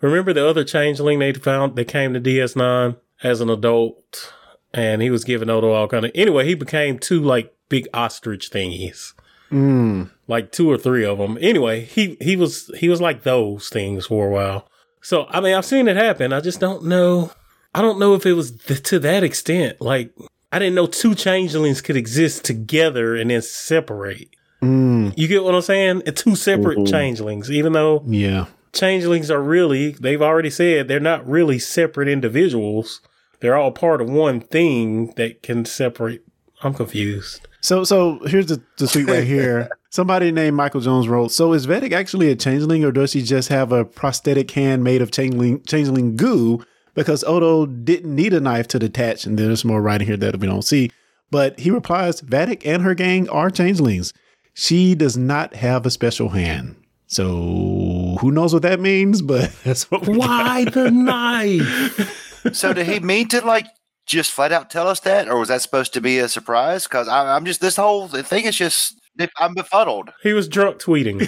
[0.01, 4.33] Remember the other changeling they found that came to DS9 as an adult
[4.73, 8.51] and he was giving Odo all kind of anyway, he became two like big ostrich
[8.51, 9.12] thingies.
[9.53, 10.11] Mm.
[10.27, 11.39] Like two or three of them.
[11.41, 14.69] Anyway, he he was he was like those things for a while.
[15.05, 16.32] So I mean, I've seen it happen.
[16.32, 17.30] I just don't know.
[17.74, 19.80] I don't know if it was th- to that extent.
[19.80, 20.12] Like
[20.50, 24.30] I didn't know two changelings could exist together and then separate.
[24.62, 25.12] Mm.
[25.16, 26.02] You get what I'm saying?
[26.14, 26.90] Two separate Mhm.
[26.90, 28.46] changelings, even though Yeah.
[28.72, 33.00] changelings are really, they've already said they're not really separate individuals.
[33.40, 36.22] They're all part of one thing that can separate.
[36.62, 37.46] I'm confused.
[37.61, 39.68] So so here's the, the tweet right here.
[39.95, 43.49] Somebody named Michael Jones wrote, So is Vedic actually a changeling or does he just
[43.49, 46.64] have a prosthetic hand made of changeling changeling goo?
[46.95, 50.49] Because Odo didn't need a knife to detach, and there's more writing here that we
[50.49, 50.90] don't see.
[51.30, 54.12] But he replies, Vedic and her gang are changelings.
[54.53, 56.74] She does not have a special hand.
[57.07, 60.28] So who knows what that means, but that's what we got.
[60.28, 62.20] Why the knife?
[62.53, 63.68] So did he mean to like
[64.07, 66.82] just flat out tell us that, or was that supposed to be a surprise?
[66.82, 69.01] Because I'm just this whole thing is just
[69.39, 70.11] I'm befuddled.
[70.23, 71.21] He was drunk tweeting.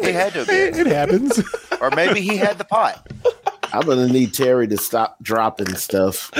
[0.00, 0.74] He had to, have been.
[0.78, 1.38] It happens.
[1.80, 3.06] or maybe he had the pot.
[3.72, 6.30] I'm gonna need Terry to stop dropping stuff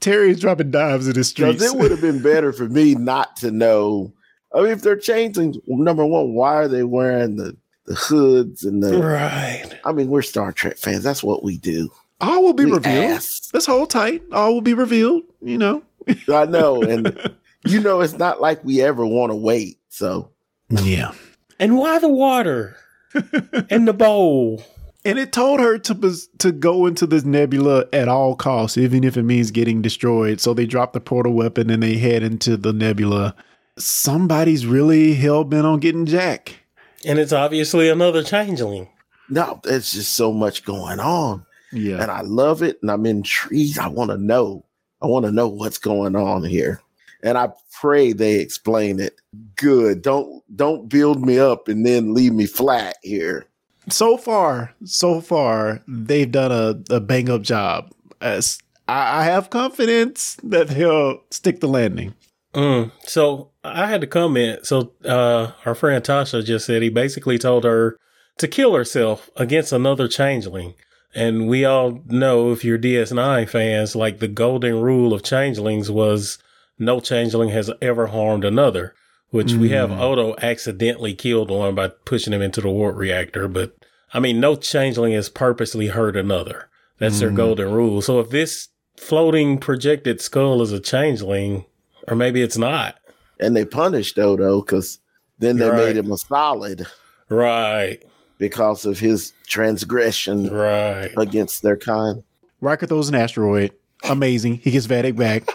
[0.00, 1.62] Terry's dropping dives in the because streets.
[1.62, 4.12] it would have been better for me not to know.
[4.54, 7.56] I mean, if they're changing, number one, why are they wearing the
[7.86, 8.98] the hoods and the?
[8.98, 9.70] right.
[9.84, 11.02] I mean, we're Star Trek fans.
[11.04, 11.90] That's what we do.
[12.20, 13.04] All will be We revealed.
[13.12, 13.52] ask.
[13.54, 14.22] Let's hold tight.
[14.32, 15.22] All will be revealed.
[15.40, 15.82] You know.
[16.28, 19.78] I know, and you know, it's not like we ever want to wait.
[19.88, 20.30] So
[20.68, 21.12] Yeah.
[21.58, 22.76] And why the water?
[23.70, 24.62] and the bowl.
[25.04, 29.16] And it told her to to go into this nebula at all costs, even if
[29.16, 30.40] it means getting destroyed.
[30.40, 33.34] So they drop the portal weapon and they head into the nebula.
[33.78, 36.56] Somebody's really hell bent on getting Jack.
[37.04, 38.88] And it's obviously another changeling.
[39.28, 42.02] no, there's just so much going on, Yeah.
[42.02, 43.78] and I love it, and I'm intrigued.
[43.78, 44.66] I want to know.
[45.00, 46.80] I want to know what's going on here,
[47.22, 47.50] and I
[47.80, 49.14] pray they explain it
[49.56, 50.02] good.
[50.02, 53.46] Don't don't build me up and then leave me flat here.
[53.88, 57.90] So far, so far, they've done a, a bang up job.
[58.20, 62.14] As I, I have confidence that he'll stick the landing.
[62.54, 62.92] Mm.
[63.04, 64.66] So I had to comment.
[64.66, 67.96] So uh, our friend Tasha just said he basically told her
[68.38, 70.74] to kill herself against another changeling.
[71.14, 76.38] And we all know if you're DS9 fans, like the golden rule of changelings was
[76.78, 78.94] no changeling has ever harmed another,
[79.30, 80.00] which we have Mm.
[80.00, 83.48] Odo accidentally killed one by pushing him into the warp reactor.
[83.48, 83.74] But
[84.14, 86.68] I mean, no changeling has purposely hurt another.
[86.98, 87.36] That's their Mm.
[87.36, 88.02] golden rule.
[88.02, 88.68] So if this
[88.98, 91.64] floating projected skull is a changeling,
[92.08, 92.96] or maybe it's not.
[93.40, 94.98] And they punished Odo because
[95.38, 95.86] then they Right.
[95.86, 96.86] made him a solid
[97.28, 97.98] Right,
[98.38, 101.10] because of his transgression right.
[101.16, 102.22] against their kind.
[102.60, 103.72] Riker throws an asteroid.
[104.04, 104.56] Amazing.
[104.62, 105.48] He gets Vadic back.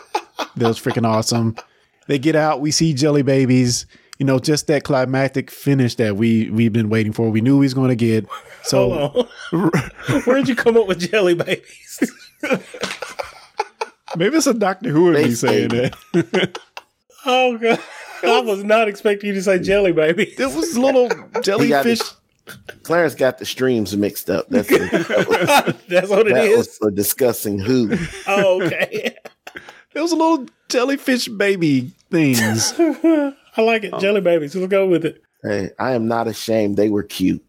[0.57, 1.55] That was freaking awesome.
[2.07, 2.61] They get out.
[2.61, 3.85] We see jelly babies.
[4.19, 7.29] You know, just that climactic finish that we we've been waiting for.
[7.29, 8.25] We knew he was going to get.
[8.63, 9.27] So
[10.25, 12.11] Where'd you come up with jelly babies?
[14.15, 16.59] maybe it's a Doctor Who would be saying that.
[17.29, 17.79] Oh god,
[18.23, 20.33] I was not expecting you to say jelly baby.
[20.37, 21.99] It was little He got jellyfish.
[22.83, 24.47] Clarence got the streams mixed up.
[24.47, 26.77] That's that That's what it was is.
[26.77, 27.97] for discussing who.
[28.27, 29.17] Oh, okay.
[29.97, 32.73] It was a little jellyfish baby things.
[32.77, 33.97] I like it.
[33.99, 34.55] Jelly babies.
[34.55, 35.23] Let's go with it.
[35.41, 36.77] Hey, I am not ashamed.
[36.77, 37.43] They were cute.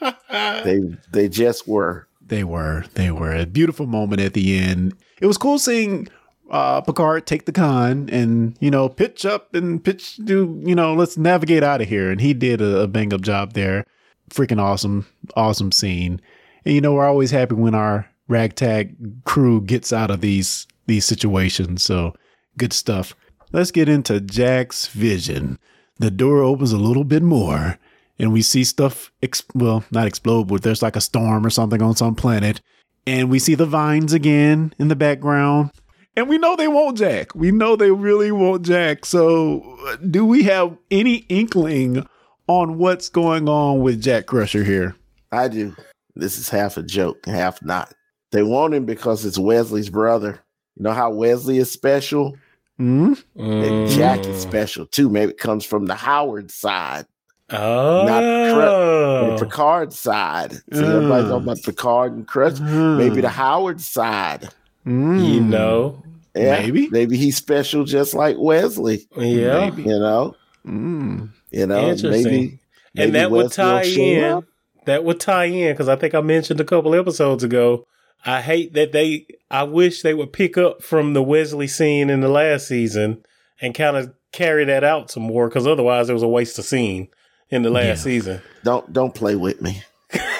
[0.30, 0.80] they
[1.10, 2.06] they just were.
[2.24, 2.84] They were.
[2.94, 3.34] They were.
[3.34, 4.94] A beautiful moment at the end.
[5.20, 6.06] It was cool seeing
[6.50, 10.94] uh, Picard take the con and, you know, pitch up and pitch, do, you know,
[10.94, 12.12] let's navigate out of here.
[12.12, 13.84] And he did a, a bang up job there.
[14.30, 16.20] Freaking awesome, awesome scene.
[16.64, 21.04] And, you know, we're always happy when our ragtag crew gets out of these these
[21.04, 21.84] situations.
[21.84, 22.14] So
[22.56, 23.14] good stuff.
[23.52, 25.58] Let's get into Jack's vision.
[25.98, 27.78] The door opens a little bit more
[28.18, 31.80] and we see stuff, ex- well, not explode, but there's like a storm or something
[31.80, 32.60] on some planet.
[33.06, 35.70] And we see the vines again in the background.
[36.16, 37.34] And we know they want Jack.
[37.34, 39.06] We know they really want Jack.
[39.06, 42.04] So, do we have any inkling
[42.48, 44.96] on what's going on with Jack Crusher here?
[45.30, 45.76] I do.
[46.16, 47.94] This is half a joke, half not.
[48.32, 50.40] They want him because it's Wesley's brother.
[50.78, 52.36] You know how Wesley is special?
[52.76, 53.14] Hmm?
[53.36, 55.08] And Jack is special too.
[55.08, 57.06] Maybe it comes from the Howard side,
[57.50, 60.52] Oh, not Cru- the Picard side.
[60.52, 61.28] See, everybody's Uh.
[61.30, 62.62] talking about Picard and Crusher.
[62.62, 64.48] Maybe the Howard side.
[64.84, 65.18] Hmm.
[65.18, 66.00] you know,
[66.36, 66.88] Yeah, Maybe.
[66.90, 69.08] Maybe he's special just like Wesley.
[69.16, 70.36] yeah, You know?
[70.64, 71.24] Hmm.
[71.50, 72.10] You know, Interesting.
[72.10, 72.58] maybe,
[72.94, 74.24] maybe and that would Wesley will tie in.
[74.24, 74.44] up.
[74.84, 77.86] That would tie in because I think I mentioned a couple episodes ago.
[78.26, 79.26] I hate that they.
[79.50, 83.24] I wish they would pick up from the Wesley scene in the last season
[83.60, 86.64] and kind of carry that out some more because otherwise it was a waste of
[86.64, 87.08] scene
[87.50, 87.94] in the last Yeah.
[87.94, 88.42] season.
[88.64, 89.82] Don't don't play with me.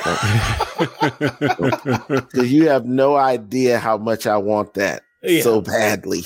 [0.05, 0.69] Uh,
[2.09, 5.43] because you have no idea how much I want that Yeah.
[5.43, 6.25] so badly.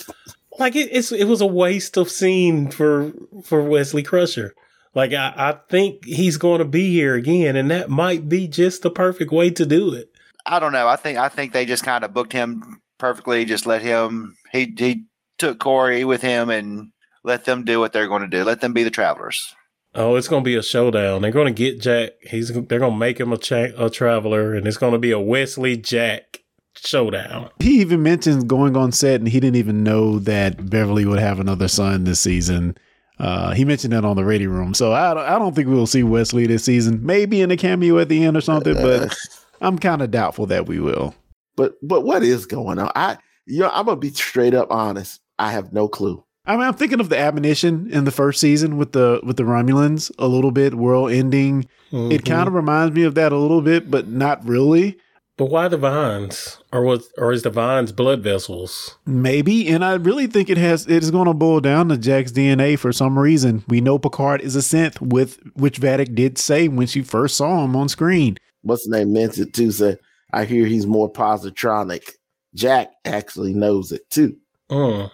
[0.59, 3.13] like it, it's it was a waste of scene for
[3.45, 4.55] for Wesley Crusher.
[4.95, 8.83] Like I, I think he's going to be here again, and that might be just
[8.83, 10.12] the perfect way to do it.
[10.47, 10.89] I don't know.
[10.89, 13.45] I think I think they just kind of booked him perfectly.
[13.45, 14.37] Just let him.
[14.51, 15.05] He he
[15.39, 16.91] took Kore with him and
[17.25, 18.45] let them do what they're going to do.
[18.45, 19.55] Let them be the travelers.
[19.95, 21.21] Oh, it's going to be a showdown.
[21.23, 22.13] They're going to get Jack.
[22.23, 25.11] He's they're going to make him a cha- a traveler, and it's going to be
[25.11, 26.39] a Wesley Jack
[26.77, 27.51] showdown.
[27.61, 31.39] He even mentions going on set, and he didn't even know that Beverly would have
[31.41, 32.77] another son this season.
[33.19, 34.75] Uh, he mentioned that on the Ready Room.
[34.75, 37.05] So I, don't- I don't think we'll see Wesley this season.
[37.05, 39.15] Maybe in a cameo at the end or something, but
[39.63, 41.15] I'm kind of doubtful that we will.
[41.57, 42.91] But but what is going on?
[42.95, 45.21] I you know, I'm gonna be straight up honest.
[45.39, 46.25] I have no clue.
[46.45, 49.45] I mean, I'm thinking of the admonition in the first season with the with the
[49.45, 51.69] Romulans a little bit, world ending.
[51.93, 52.27] It mm-hmm.
[52.27, 54.99] kind of reminds me of that a little bit, but not really.
[55.39, 58.99] But why the vines, or was or is the vines blood vessels?
[59.07, 60.87] Maybe, and I really think it has.
[60.87, 63.65] It is going to boil down to Jack's DNA for some reason.
[63.67, 67.65] We know Picard is a synth, with which Vadic did say when she first saw
[67.65, 68.37] him on screen.
[68.63, 69.71] What's the name meant it too?
[69.71, 69.99] Said
[70.33, 72.11] I hear he's more positronic.
[72.55, 74.37] Jack actually knows it too.
[74.71, 75.11] Mm.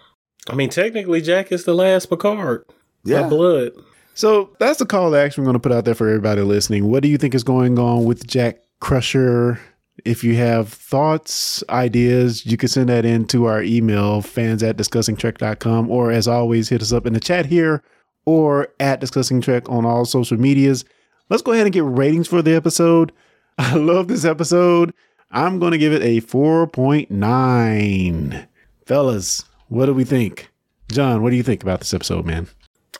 [0.49, 2.65] I mean, technically, Jack is the last Picard.
[3.03, 3.27] Yeah.
[3.27, 3.71] Blood.
[4.13, 6.89] So that's the call to action we're going to put out there for everybody listening.
[6.89, 9.59] What do you think is going on with Jack Crusher?
[10.05, 14.77] If you have thoughts, ideas, you can send that in to our email, fans at
[14.77, 17.83] discussingtrek.com, or as always, hit us up in the chat here
[18.25, 20.85] or at Discussing Trek on all social medias.
[21.29, 23.11] Let's go ahead and get ratings for the episode.
[23.59, 24.93] I love this episode.
[25.31, 28.47] I'm going to give it a 4.9.
[28.85, 30.49] Fellas, what do we think?
[30.89, 32.47] John, what do you think about this episode, man?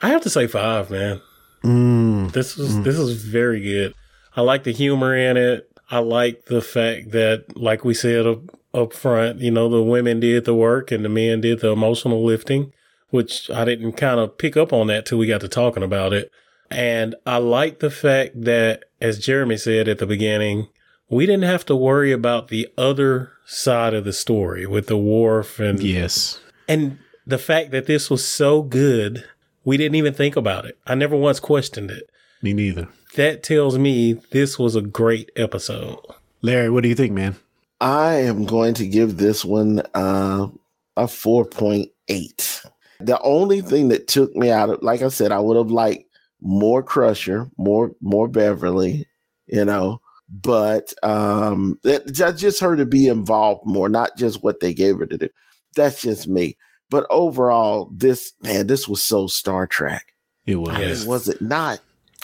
[0.01, 1.22] I have to say five, man.
[1.64, 2.34] Mm.
[2.34, 3.93] This was this is very good.
[4.36, 5.72] I like the humor in it.
[5.89, 8.41] I like the fact that, like we said up,
[8.74, 12.22] up front, you know, the women did the work and the men did the emotional
[12.24, 12.74] lifting,
[13.12, 16.12] which I didn't kind of pick up on that till we got to talking about
[16.12, 16.30] it.
[16.72, 20.67] And I like the fact that, as Jeremy said at the beginning,
[21.09, 25.59] we didn't have to worry about the other side of the story with the Worf
[25.59, 26.39] and Yes.
[26.67, 29.24] and the fact that this was so good,
[29.63, 30.78] we didn't even think about it.
[30.86, 32.09] I never once questioned it.
[32.41, 32.88] Me neither.
[33.15, 35.97] That tells me this was a great episode.
[36.41, 37.36] Larry, what do you think, man?
[37.82, 40.47] I am going to give this one uh,
[40.95, 42.65] a 4.8.
[43.01, 46.09] The only thing that took me out of, like I said, I would have liked
[46.42, 49.08] more Crusher, more more Beverly,
[49.48, 54.60] you know, but um, that, I just her to be involved more, not just what
[54.60, 55.30] they gave her to do.
[55.76, 56.58] That's just me.
[56.90, 60.14] But overall, this man, this was so Star Trek.
[60.46, 60.70] It was.
[60.70, 61.80] I mean, was it not?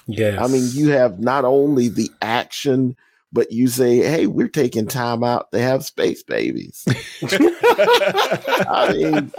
[0.08, 0.40] Yes.
[0.40, 2.96] I mean, you have not only the action,
[3.32, 6.84] but you say, "Hey, we're taking time out to have space babies."
[7.24, 9.32] I mean,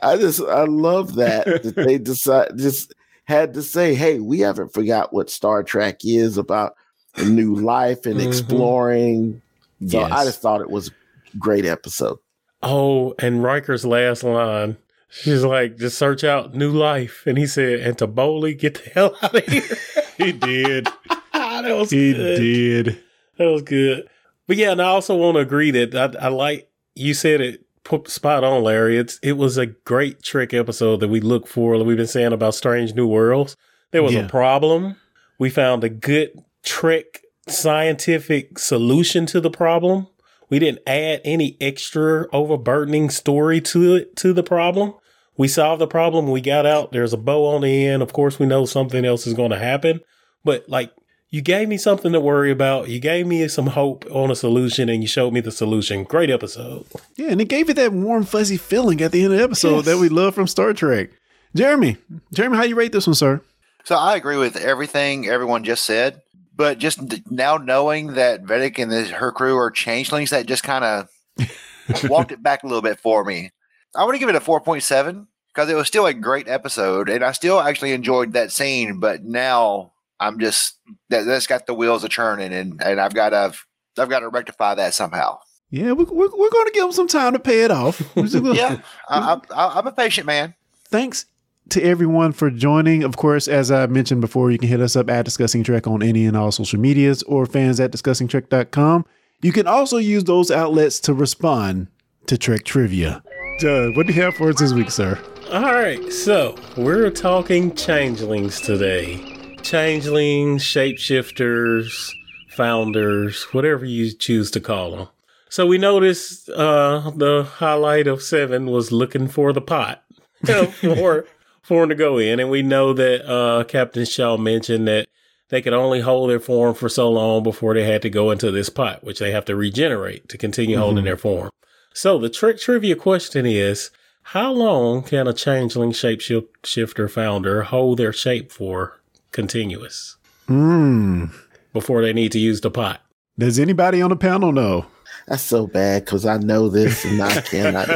[0.00, 2.94] I just I love that that they decide just
[3.24, 6.74] had to say, "Hey, we haven't forgot what Star Trek is about
[7.16, 8.26] a new life and Mhm.
[8.26, 9.42] exploring."
[9.88, 12.18] So I just thought it was a great episode.
[12.64, 14.76] oh, and Riker's last line.
[15.10, 17.24] She's like, just search out new life.
[17.26, 19.62] And he said, and to Bowley, get the hell out of here.
[20.16, 20.86] He did.
[21.32, 22.36] that was He good.
[22.38, 22.98] did.
[23.38, 24.08] That was good.
[24.46, 27.64] But yeah, and I also want to agree that I, I like you said it
[28.06, 28.96] spot on, Larry.
[28.96, 31.76] It's it was a great Trek episode that we look for.
[31.76, 33.56] Like we've been saying about Strange New Worlds.
[33.90, 34.26] There was Yeah.
[34.26, 34.96] a problem.
[35.38, 36.30] We found a good
[36.62, 40.06] Trek scientific solution to the problem.
[40.50, 44.94] We didn't add any extra overburdening story to it to the problem.
[45.36, 46.30] We solved the problem.
[46.30, 46.92] We got out.
[46.92, 48.02] There's a bow on the end.
[48.02, 50.00] Of course, we know something else is going to happen.
[50.44, 50.92] But like,
[51.32, 52.88] you gave me something to worry about.
[52.88, 56.04] You gave me some hope on a solution, and you showed me the solution.
[56.04, 56.86] Great episode.
[57.16, 59.76] Yeah, and it gave it that warm, fuzzy feeling at the end of the episode
[59.76, 59.84] Yes.
[59.86, 61.08] that we love from Star Trek.
[61.56, 61.96] Jeremy,
[62.32, 63.40] Jeremy, how you rate this one, sir?
[63.84, 66.20] So I agree with everything everyone just said,
[66.54, 70.84] but just now knowing that Vedic and his, her crew are changelings, that just kind
[70.84, 71.08] of
[72.08, 73.50] walked it back a little bit for me.
[73.96, 77.24] I want to give it a 4.7 because it was still a great episode and
[77.24, 79.91] I still actually enjoyed that scene, but now
[80.26, 80.78] I'm just
[81.10, 83.52] that, that's got the wheels a churning and, and I've got to
[83.98, 85.38] I've got to rectify that somehow.
[85.70, 88.00] Yeah, we're, we're, we're going to give them some time to pay it off.
[88.16, 90.54] We're just gonna- Yeah, I, I, I'm a patient man.
[90.88, 91.24] Thanks
[91.70, 93.02] to everyone for joining.
[93.04, 96.02] Of course, as I mentioned before, you can hit us up at Discussing Trek on
[96.02, 99.06] any and all social medias or fans at discussingtrek.com.
[99.40, 101.86] You can also use those outlets to respond
[102.26, 103.22] to Trek Trivia.
[103.58, 105.18] Judd, what do you have for us this week, sir?
[105.52, 109.31] All right, so we're talking changelings today.
[109.62, 112.12] Changelings, shapeshifters,
[112.50, 115.08] founders, whatever you choose to call them.
[115.48, 120.02] So we noticed uh, the highlight of seven was looking for the pot
[120.44, 121.26] for
[121.62, 125.08] for him to go in, and we know that uh, Captain Shaw mentioned that
[125.48, 128.50] they could only hold their form for so long before they had to go into
[128.50, 131.50] this pot, which they have to regenerate to continue holding their form.
[131.94, 133.90] So the trick trivia question is:
[134.22, 139.01] How long can a changeling shapeshifter founder hold their shape for
[139.32, 140.16] continuous
[140.46, 141.26] Hmm.
[141.72, 143.00] before they need to use the pot?
[143.38, 144.86] Does anybody on the panel know?
[145.26, 147.88] That's so bad because I know this and I cannot.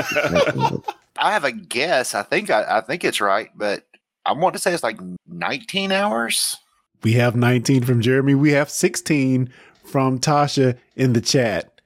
[1.18, 2.14] I have a guess.
[2.14, 3.84] I think I, I think it's right, but
[4.24, 6.56] I want to say it's like 19 hours.
[7.02, 8.34] We have 19 from Jeremy.
[8.34, 9.52] We have 16
[9.84, 11.80] from Tasha in the chat.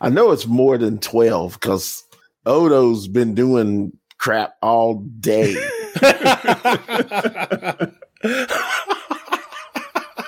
[0.00, 2.04] I know it's more than 12 because
[2.46, 5.54] Odo's been doing crap all day.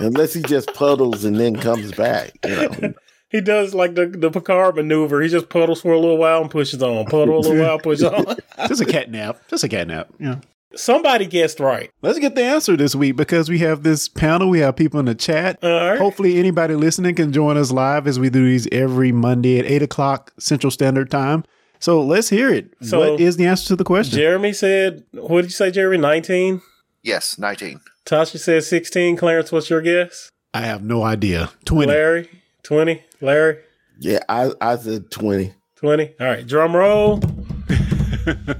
[0.01, 2.33] Unless he just puddles and then comes back.
[2.45, 2.95] You know?
[3.31, 5.21] He does like the, the Picard maneuver.
[5.21, 7.05] He just puddles for a little while and pushes on.
[7.05, 8.25] Puddle a little while, pushes on.
[8.69, 9.39] Just a cat nap.
[9.49, 10.09] Just a cat nap.
[10.19, 10.37] Yeah.
[10.75, 11.91] Somebody guessed right.
[12.01, 14.49] Let's get the answer this week because we have this panel.
[14.49, 15.59] We have people in the chat.
[15.63, 15.99] All right.
[15.99, 19.83] Hopefully, anybody listening can join us live as we do these every Monday at 8
[19.83, 21.45] o'clock Central Standard Time.
[21.81, 22.73] So let's hear it.
[22.81, 24.19] So- what is the answer to the question?
[24.19, 25.99] Jeremy said, what did you say, Jeremy?
[25.99, 26.63] 19?
[27.03, 27.81] Yes, 19.
[28.05, 29.17] Tasha says 16.
[29.17, 30.31] Clarence, what's your guess?
[30.55, 31.51] I have no idea.
[31.65, 31.87] 20.
[31.87, 32.29] Larry?
[32.63, 33.03] 20?
[33.21, 33.59] Larry?
[34.01, 35.53] Yeah, I, I said 20.
[35.77, 36.15] 20?
[36.21, 36.47] All right.
[36.47, 37.21] Drum roll.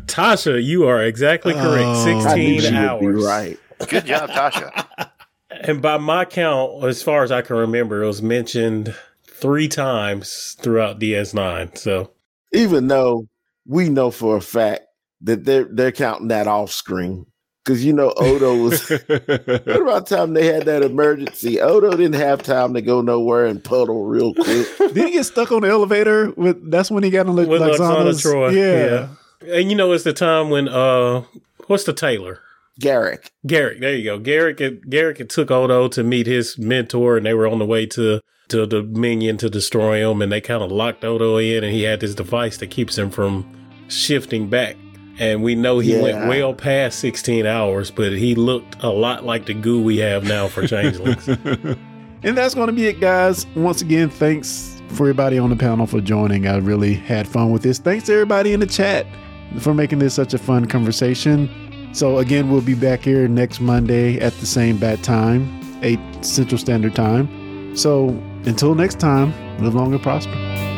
[0.07, 1.85] Tasha, you are exactly correct.
[1.85, 3.25] Oh, I knew 16 be hours.
[3.25, 3.59] right.
[3.89, 5.11] Good job, Tasha.
[5.51, 8.95] And by my count, as far as I can remember, it was mentioned
[9.27, 11.77] three times throughout DS9.
[11.77, 12.13] So
[12.53, 13.27] Even though
[13.67, 14.83] we know for a fact
[15.23, 17.27] that they're they're counting that off screen.
[17.69, 21.61] Because you know Odo was what about the time they had that emergency?
[21.61, 24.67] Odo didn't have time to go nowhere and puddle real quick.
[24.79, 26.31] Did he get stuck on the elevator?
[26.31, 28.55] With That's when he got on the with Lwaxana Troi.
[28.55, 29.09] Yeah.
[29.55, 31.25] And you know, it's the time when, uh,
[31.67, 32.41] what's the tailor?
[32.81, 33.29] Garak.
[33.47, 33.81] Garak.
[33.81, 34.19] There you go.
[34.19, 37.67] Garak, had- Garak had took Odo to meet his mentor and they were on the
[37.67, 40.23] way to, to the minion to destroy him.
[40.23, 43.11] And they kind of locked Odo in and he had this device that keeps him
[43.11, 43.47] from
[43.89, 44.77] shifting back.
[45.19, 49.47] And we know he went well past 16 hours, but he looked a lot like
[49.47, 51.29] the goo we have now for changelings.
[52.23, 53.47] And that's going to be it, guys.
[53.55, 56.49] Once again, thanks for everybody on the panel for joining.
[56.49, 57.79] I really had fun with this.
[57.79, 59.07] Thanks to everybody in the chat
[59.61, 61.49] for making this such a fun conversation.
[61.93, 66.59] So, again, we'll be back here next Monday at the same bat time, 8 Central
[66.59, 67.77] Standard Time.
[67.77, 68.09] So,
[68.45, 70.78] until next time, live long and prosper.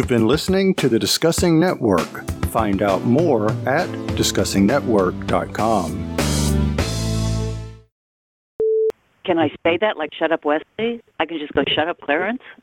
[0.00, 2.08] You've been listening to the Discussing Network.
[2.46, 3.86] Find out more at
[4.16, 6.16] discussingnetwork.com.
[9.26, 11.02] Can I say that like shut up Wesley?
[11.18, 12.40] I can just go shut up Clarence?